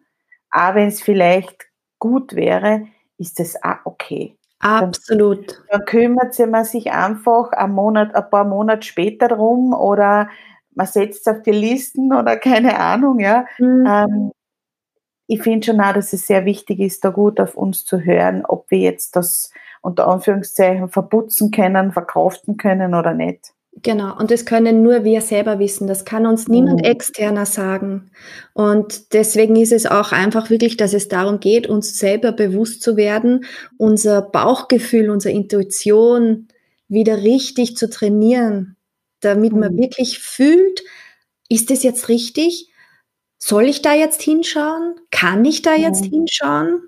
[0.51, 1.67] auch wenn es vielleicht
[1.99, 2.87] gut wäre,
[3.21, 4.35] ist das auch okay.
[4.59, 5.47] Absolut.
[5.47, 10.29] Dann, dann kümmert man sich einfach einen Monat, ein paar Monate später drum oder
[10.73, 13.45] man setzt es auf die Listen oder keine Ahnung, ja.
[13.57, 13.85] Mhm.
[13.87, 14.31] Ähm,
[15.27, 18.45] ich finde schon auch, dass es sehr wichtig ist, da gut auf uns zu hören,
[18.45, 19.51] ob wir jetzt das
[19.81, 23.53] unter Anführungszeichen verputzen können, verkraften können oder nicht.
[23.83, 25.87] Genau, und das können nur wir selber wissen.
[25.87, 26.85] Das kann uns niemand mhm.
[26.85, 28.11] externer sagen.
[28.53, 32.97] Und deswegen ist es auch einfach wirklich, dass es darum geht, uns selber bewusst zu
[32.97, 33.45] werden,
[33.77, 36.49] unser Bauchgefühl, unsere Intuition
[36.89, 38.75] wieder richtig zu trainieren,
[39.21, 39.77] damit man mhm.
[39.79, 40.81] wirklich fühlt,
[41.47, 42.69] ist es jetzt richtig?
[43.37, 44.95] Soll ich da jetzt hinschauen?
[45.09, 46.09] Kann ich da jetzt mhm.
[46.11, 46.81] hinschauen?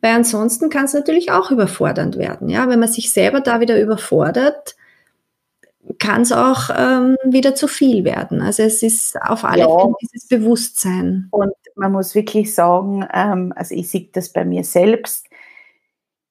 [0.00, 2.48] Weil ansonsten kann es natürlich auch überfordernd werden.
[2.48, 4.76] Ja, wenn man sich selber da wieder überfordert,
[5.98, 8.40] kann es auch ähm, wieder zu viel werden.
[8.40, 9.68] Also es ist auf alle ja.
[9.68, 11.28] Fälle dieses Bewusstsein.
[11.30, 15.26] Und man muss wirklich sagen, ähm, also ich sehe das bei mir selbst,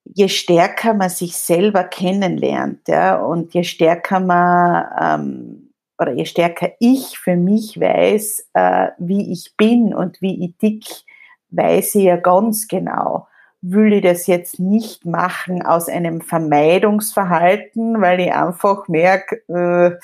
[0.04, 6.70] je stärker man sich selber kennenlernt, ja, und je stärker man ähm, oder je stärker
[6.78, 10.84] ich für mich weiß, äh, wie ich bin und wie ich dick,
[11.50, 13.26] weiß ich ja ganz genau,
[13.60, 19.98] will ich das jetzt nicht machen aus einem Vermeidungsverhalten, weil ich einfach merke, äh,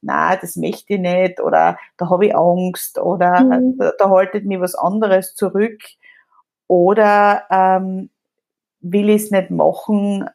[0.00, 3.78] na, das möchte ich nicht oder da habe ich Angst oder mhm.
[3.78, 5.80] da, da, haltet mir was anderes zurück
[6.66, 8.10] oder ähm,
[8.80, 10.28] will ich es nicht machen,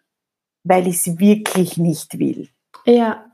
[0.63, 2.49] weil ich es wirklich nicht will.
[2.85, 3.25] Ja,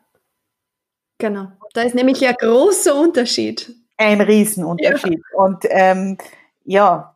[1.17, 1.47] genau.
[1.73, 3.75] Da ist nämlich ein großer Unterschied.
[3.97, 5.21] Ein Riesenunterschied.
[5.33, 5.43] Ja.
[5.43, 6.17] Und ähm,
[6.63, 7.15] ja,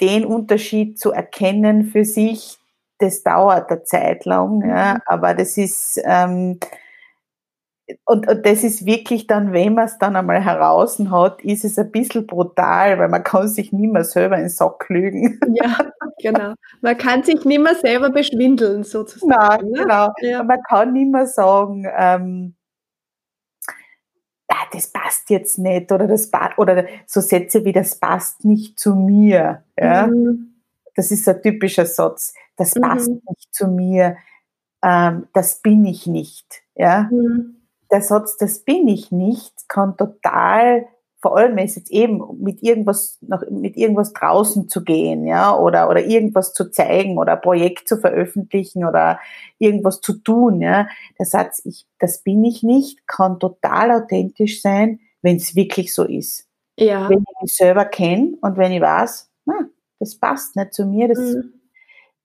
[0.00, 2.58] den Unterschied zu erkennen für sich,
[2.98, 5.00] das dauert eine Zeit lang, ja, mhm.
[5.06, 6.58] aber das ist ähm,
[8.04, 11.78] und, und das ist wirklich dann, wenn man es dann einmal heraus hat, ist es
[11.78, 15.38] ein bisschen brutal, weil man kann sich nicht mehr selber in den Sack lügen.
[15.52, 15.76] Ja,
[16.22, 16.54] genau.
[16.80, 19.30] Man kann sich nicht mehr selber beschwindeln, sozusagen.
[19.30, 19.80] Nein, ne?
[19.80, 20.08] genau.
[20.20, 20.42] Ja.
[20.42, 22.54] Man kann nicht mehr sagen, ähm,
[24.50, 28.94] ah, das passt jetzt nicht oder das oder so Sätze wie das passt nicht zu
[28.94, 29.64] mir.
[29.78, 30.06] Ja?
[30.06, 30.62] Mhm.
[30.94, 32.34] Das ist ein typischer Satz.
[32.56, 33.22] Das passt mhm.
[33.28, 34.16] nicht zu mir.
[34.82, 36.62] Ähm, das bin ich nicht.
[36.74, 37.08] Ja.
[37.10, 37.56] Mhm.
[37.90, 40.86] Der Satz, das bin ich nicht, kann total
[41.20, 45.88] vor allem ist jetzt eben mit irgendwas noch mit irgendwas draußen zu gehen, ja, oder
[45.90, 49.20] oder irgendwas zu zeigen oder ein Projekt zu veröffentlichen oder
[49.58, 50.88] irgendwas zu tun, ja.
[51.18, 56.04] Der Satz, ich, das bin ich nicht, kann total authentisch sein, wenn es wirklich so
[56.04, 56.46] ist.
[56.78, 57.08] Ja.
[57.10, 59.68] Wenn ich mich selber kenne und wenn ich weiß, na,
[59.98, 61.52] das passt nicht zu mir, das, mhm.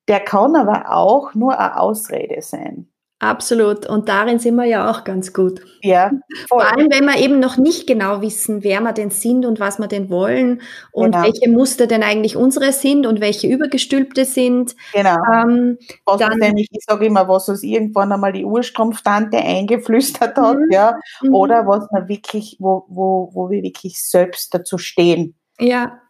[0.08, 2.88] der kann aber auch nur eine Ausrede sein.
[3.20, 3.88] Absolut.
[3.88, 5.62] Und darin sind wir ja auch ganz gut.
[5.82, 6.10] Ja.
[6.50, 6.60] Voll.
[6.60, 9.80] Vor allem, wenn wir eben noch nicht genau wissen, wer wir denn sind und was
[9.80, 10.62] wir denn wollen
[10.92, 11.24] und genau.
[11.24, 14.76] welche Muster denn eigentlich unsere sind und welche übergestülpte sind.
[14.94, 15.16] Genau.
[15.34, 20.58] Ähm, was dann, nämlich, ich sage immer, was uns irgendwann einmal die Urstrumpftante eingeflüstert hat,
[20.58, 20.72] mhm.
[20.72, 20.98] ja.
[21.22, 21.34] Mhm.
[21.34, 25.36] Oder was wir wirklich, wo, wo, wo wir wirklich selbst dazu stehen.
[25.58, 26.02] Ja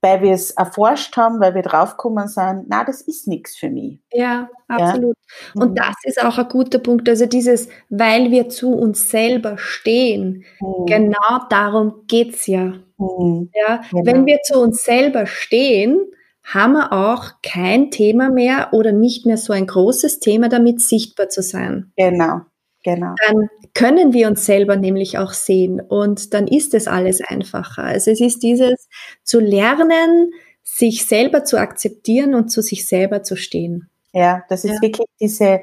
[0.00, 3.98] weil wir es erforscht haben, weil wir draufgekommen sind, na, das ist nichts für mich.
[4.12, 5.16] Ja, absolut.
[5.54, 5.62] Ja?
[5.62, 5.74] Und mhm.
[5.74, 7.08] das ist auch ein guter Punkt.
[7.08, 10.86] Also dieses, weil wir zu uns selber stehen, mhm.
[10.86, 12.74] genau darum geht's ja.
[12.98, 13.50] Mhm.
[13.54, 13.82] ja?
[13.90, 14.06] Genau.
[14.06, 16.00] Wenn wir zu uns selber stehen,
[16.44, 21.28] haben wir auch kein Thema mehr oder nicht mehr so ein großes Thema damit sichtbar
[21.28, 21.92] zu sein.
[21.96, 22.40] Genau,
[22.82, 23.14] genau.
[23.26, 27.84] Dann können wir uns selber nämlich auch sehen und dann ist es alles einfacher.
[27.84, 28.88] Also es ist dieses
[29.22, 33.88] zu lernen, sich selber zu akzeptieren und zu sich selber zu stehen.
[34.12, 34.82] Ja, das ist ja.
[34.82, 35.62] wirklich diese,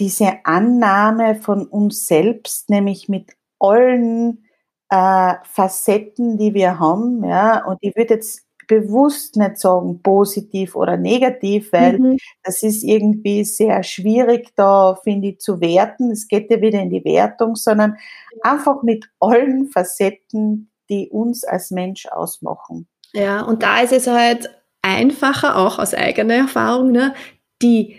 [0.00, 4.44] diese Annahme von uns selbst, nämlich mit allen
[4.90, 7.24] äh, Facetten, die wir haben.
[7.24, 12.16] Ja, und ich würde jetzt bewusst nicht sagen positiv oder negativ, weil mhm.
[12.42, 16.10] das ist irgendwie sehr schwierig da, finde ich, zu werten.
[16.10, 17.96] Es geht ja wieder in die Wertung, sondern
[18.42, 22.86] einfach mit allen Facetten, die uns als Mensch ausmachen.
[23.12, 24.50] Ja, und da ist es halt
[24.82, 27.14] einfacher, auch aus eigener Erfahrung, ne,
[27.62, 27.96] die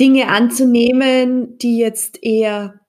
[0.00, 2.80] Dinge anzunehmen, die jetzt eher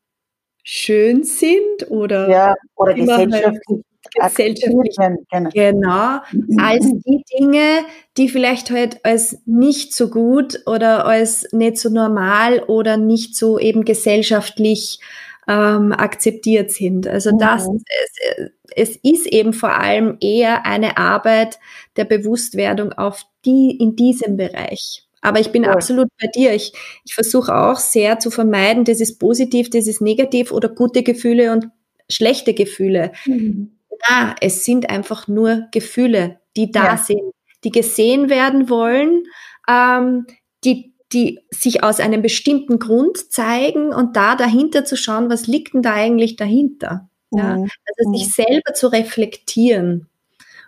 [0.63, 3.81] schön sind oder, ja, oder gesellschaftlich
[4.13, 4.95] gesellschaftlich.
[5.31, 5.49] Genau.
[5.53, 6.19] genau,
[6.57, 7.85] als die Dinge,
[8.17, 13.59] die vielleicht halt als nicht so gut oder als nicht so normal oder nicht so
[13.59, 14.99] eben gesellschaftlich
[15.47, 17.07] ähm, akzeptiert sind.
[17.07, 17.39] Also mhm.
[17.39, 21.59] das, es, es ist eben vor allem eher eine Arbeit
[21.97, 25.03] der Bewusstwerdung auf die, in diesem Bereich.
[25.21, 25.71] Aber ich bin ja.
[25.71, 26.53] absolut bei dir.
[26.53, 31.01] Ich, ich versuche auch sehr zu vermeiden, das ist positiv, das ist negativ oder gute
[31.03, 31.69] Gefühle und
[32.09, 33.11] schlechte Gefühle.
[33.25, 33.71] Mhm
[34.07, 36.97] na, es sind einfach nur Gefühle, die da ja.
[36.97, 37.33] sind,
[37.63, 39.23] die gesehen werden wollen,
[39.67, 40.25] ähm,
[40.63, 45.73] die, die sich aus einem bestimmten Grund zeigen und da dahinter zu schauen, was liegt
[45.73, 47.09] denn da eigentlich dahinter?
[47.31, 47.39] Mhm.
[47.39, 47.51] Ja?
[47.53, 48.43] Also sich mhm.
[48.43, 50.07] selber zu reflektieren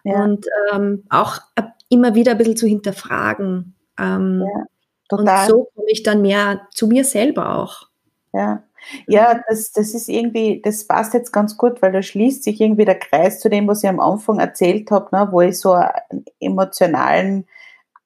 [0.04, 0.24] ja.
[0.24, 1.40] und ähm, auch
[1.90, 3.76] immer wieder ein bisschen zu hinterfragen.
[4.00, 4.44] Ähm,
[5.10, 7.88] und so komme ich dann mehr zu mir selber auch.
[8.34, 8.64] Ja,
[9.08, 9.42] ja, mhm.
[9.50, 13.00] das, das ist irgendwie, das passt jetzt ganz gut, weil da schließt sich irgendwie der
[13.00, 17.46] Kreis zu dem, was ich am Anfang erzählt habe, ne, wo ich so einen emotionalen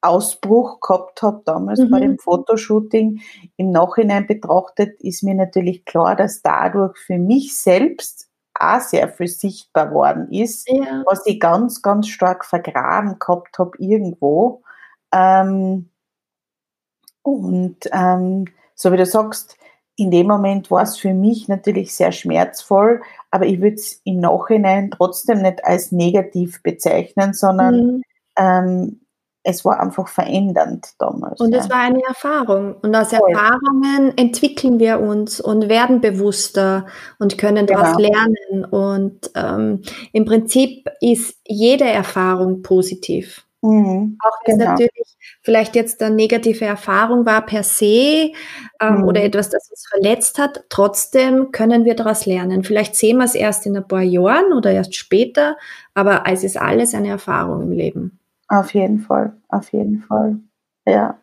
[0.02, 1.90] Ausbruch gehabt habe, damals mhm.
[1.90, 3.20] bei dem Fotoshooting.
[3.56, 9.28] Im Nachhinein betrachtet ist mir natürlich klar, dass dadurch für mich selbst auch sehr viel
[9.28, 11.02] sichtbar worden ist, ja.
[11.06, 14.62] was ich ganz, ganz stark vergraben gehabt habe irgendwo.
[15.12, 15.88] Ähm,
[17.22, 19.56] und ähm, so wie du sagst,
[19.96, 24.20] in dem Moment war es für mich natürlich sehr schmerzvoll, aber ich würde es im
[24.20, 28.02] Nachhinein trotzdem nicht als negativ bezeichnen, sondern mhm.
[28.36, 29.00] ähm,
[29.44, 31.40] es war einfach verändernd damals.
[31.40, 31.58] Und ja.
[31.58, 32.76] es war eine Erfahrung.
[32.76, 33.30] Und aus Voll.
[33.30, 36.86] Erfahrungen entwickeln wir uns und werden bewusster
[37.18, 38.08] und können daraus genau.
[38.08, 38.64] lernen.
[38.64, 39.82] Und ähm,
[40.12, 43.44] im Prinzip ist jede Erfahrung positiv.
[43.64, 44.74] Mhm, auch wenn genau.
[44.74, 48.32] es natürlich vielleicht jetzt eine negative Erfahrung war per se ähm,
[48.80, 49.04] mhm.
[49.04, 52.64] oder etwas, das uns verletzt hat, trotzdem können wir daraus lernen.
[52.64, 55.56] Vielleicht sehen wir es erst in ein paar Jahren oder erst später,
[55.94, 58.18] aber es ist alles eine Erfahrung im Leben.
[58.48, 60.38] Auf jeden Fall, auf jeden Fall.
[60.84, 61.18] Ja.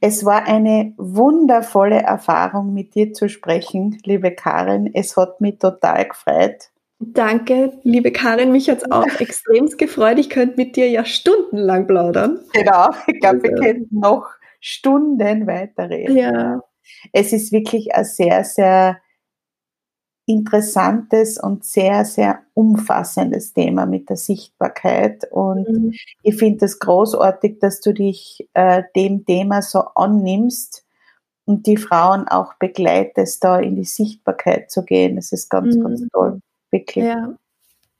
[0.00, 4.88] Es war eine wundervolle Erfahrung, mit dir zu sprechen, liebe Karin.
[4.94, 6.70] Es hat mich total gefreut.
[6.98, 8.52] Danke, liebe Karin.
[8.52, 10.18] Mich hat es auch extrem gefreut.
[10.18, 12.40] Ich könnte mit dir ja stundenlang plaudern.
[12.52, 14.26] Genau, ich glaube, wir also könnten noch
[14.60, 16.16] Stunden weiterreden.
[16.16, 16.62] Ja.
[17.12, 19.00] Es ist wirklich ein sehr, sehr
[20.26, 25.30] interessantes und sehr, sehr umfassendes Thema mit der Sichtbarkeit.
[25.30, 25.92] Und mhm.
[26.22, 30.84] ich finde es großartig, dass du dich äh, dem Thema so annimmst
[31.44, 35.14] und die Frauen auch begleitest, da in die Sichtbarkeit zu gehen.
[35.16, 35.82] Das ist ganz, mhm.
[35.82, 36.40] ganz toll.
[36.76, 37.04] Wirklich.
[37.04, 37.34] Ja.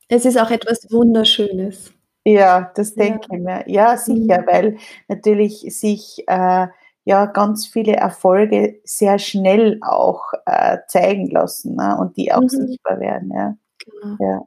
[0.09, 1.93] Es ist auch etwas Wunderschönes.
[2.25, 3.37] Ja, das denke ja.
[3.37, 3.65] ich mir.
[3.67, 4.47] Ja, sicher, mhm.
[4.47, 4.77] weil
[5.09, 6.67] natürlich sich äh,
[7.05, 11.97] ja ganz viele Erfolge sehr schnell auch äh, zeigen lassen ne?
[11.99, 12.49] und die auch mhm.
[12.49, 13.33] sichtbar werden.
[13.35, 13.57] Ja.
[13.85, 14.17] Genau.
[14.21, 14.41] ja.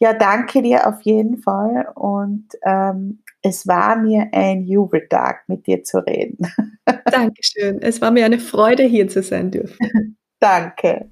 [0.00, 5.84] Ja, danke dir auf jeden Fall und ähm, es war mir ein Jubeltag, mit dir
[5.84, 6.38] zu reden.
[7.04, 7.80] Dankeschön.
[7.80, 10.16] Es war mir eine Freude, hier zu sein dürfen.
[10.40, 11.11] danke.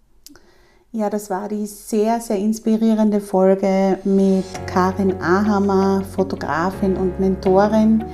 [0.92, 8.04] Ja, das war die sehr, sehr inspirierende Folge mit Karin Ahammer, Fotografin und Mentorin.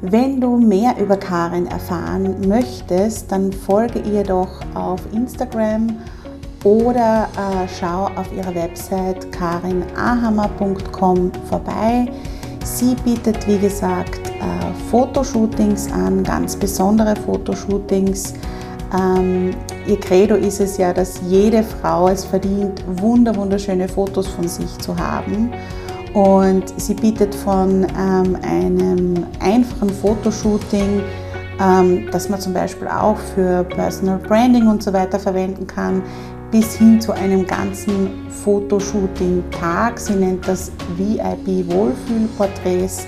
[0.00, 5.98] Wenn du mehr über Karin erfahren möchtest, dann folge ihr doch auf Instagram
[6.64, 12.06] oder äh, schau auf ihrer Website karinahammer.com vorbei.
[12.64, 18.32] Sie bietet, wie gesagt, äh, Fotoshootings an, ganz besondere Fotoshootings.
[18.98, 19.50] Ähm,
[19.86, 24.96] ihr Credo ist es ja, dass jede Frau es verdient, wunderschöne Fotos von sich zu
[24.96, 25.52] haben.
[26.14, 31.02] Und sie bietet von ähm, einem einfachen Fotoshooting,
[31.60, 36.02] ähm, das man zum Beispiel auch für Personal Branding und so weiter verwenden kann,
[36.52, 39.98] bis hin zu einem ganzen Fotoshooting-Tag.
[39.98, 43.06] Sie nennt das VIP Wohlfühlporträts.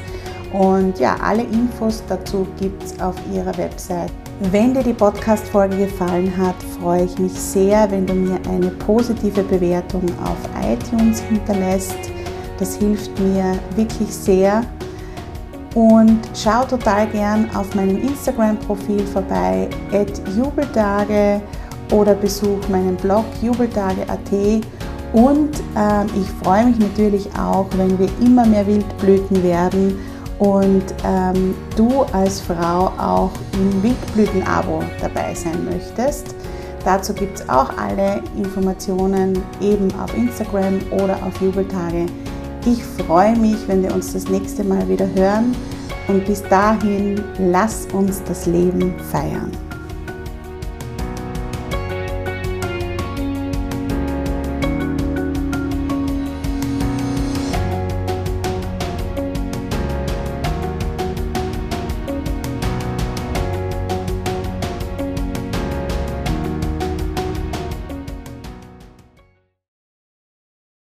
[0.52, 4.10] Und ja, alle Infos dazu gibt es auf ihrer Website.
[4.38, 9.42] Wenn dir die Podcast-Folge gefallen hat, freue ich mich sehr, wenn du mir eine positive
[9.42, 11.96] Bewertung auf iTunes hinterlässt.
[12.58, 14.62] Das hilft mir wirklich sehr.
[15.74, 19.70] Und schau total gern auf meinem Instagram-Profil vorbei,
[20.36, 21.40] jubeltage
[21.90, 24.32] oder besuch meinen Blog jubeltage.at.
[25.14, 29.98] Und ähm, ich freue mich natürlich auch, wenn wir immer mehr Wildblüten werden
[30.38, 36.34] und ähm, du als Frau auch im Wildblüten-Abo dabei sein möchtest.
[36.84, 42.06] Dazu gibt es auch alle Informationen eben auf Instagram oder auf Jubeltage
[42.66, 45.54] ich freue mich, wenn wir uns das nächste Mal wieder hören
[46.08, 49.65] und bis dahin lass uns das Leben feiern.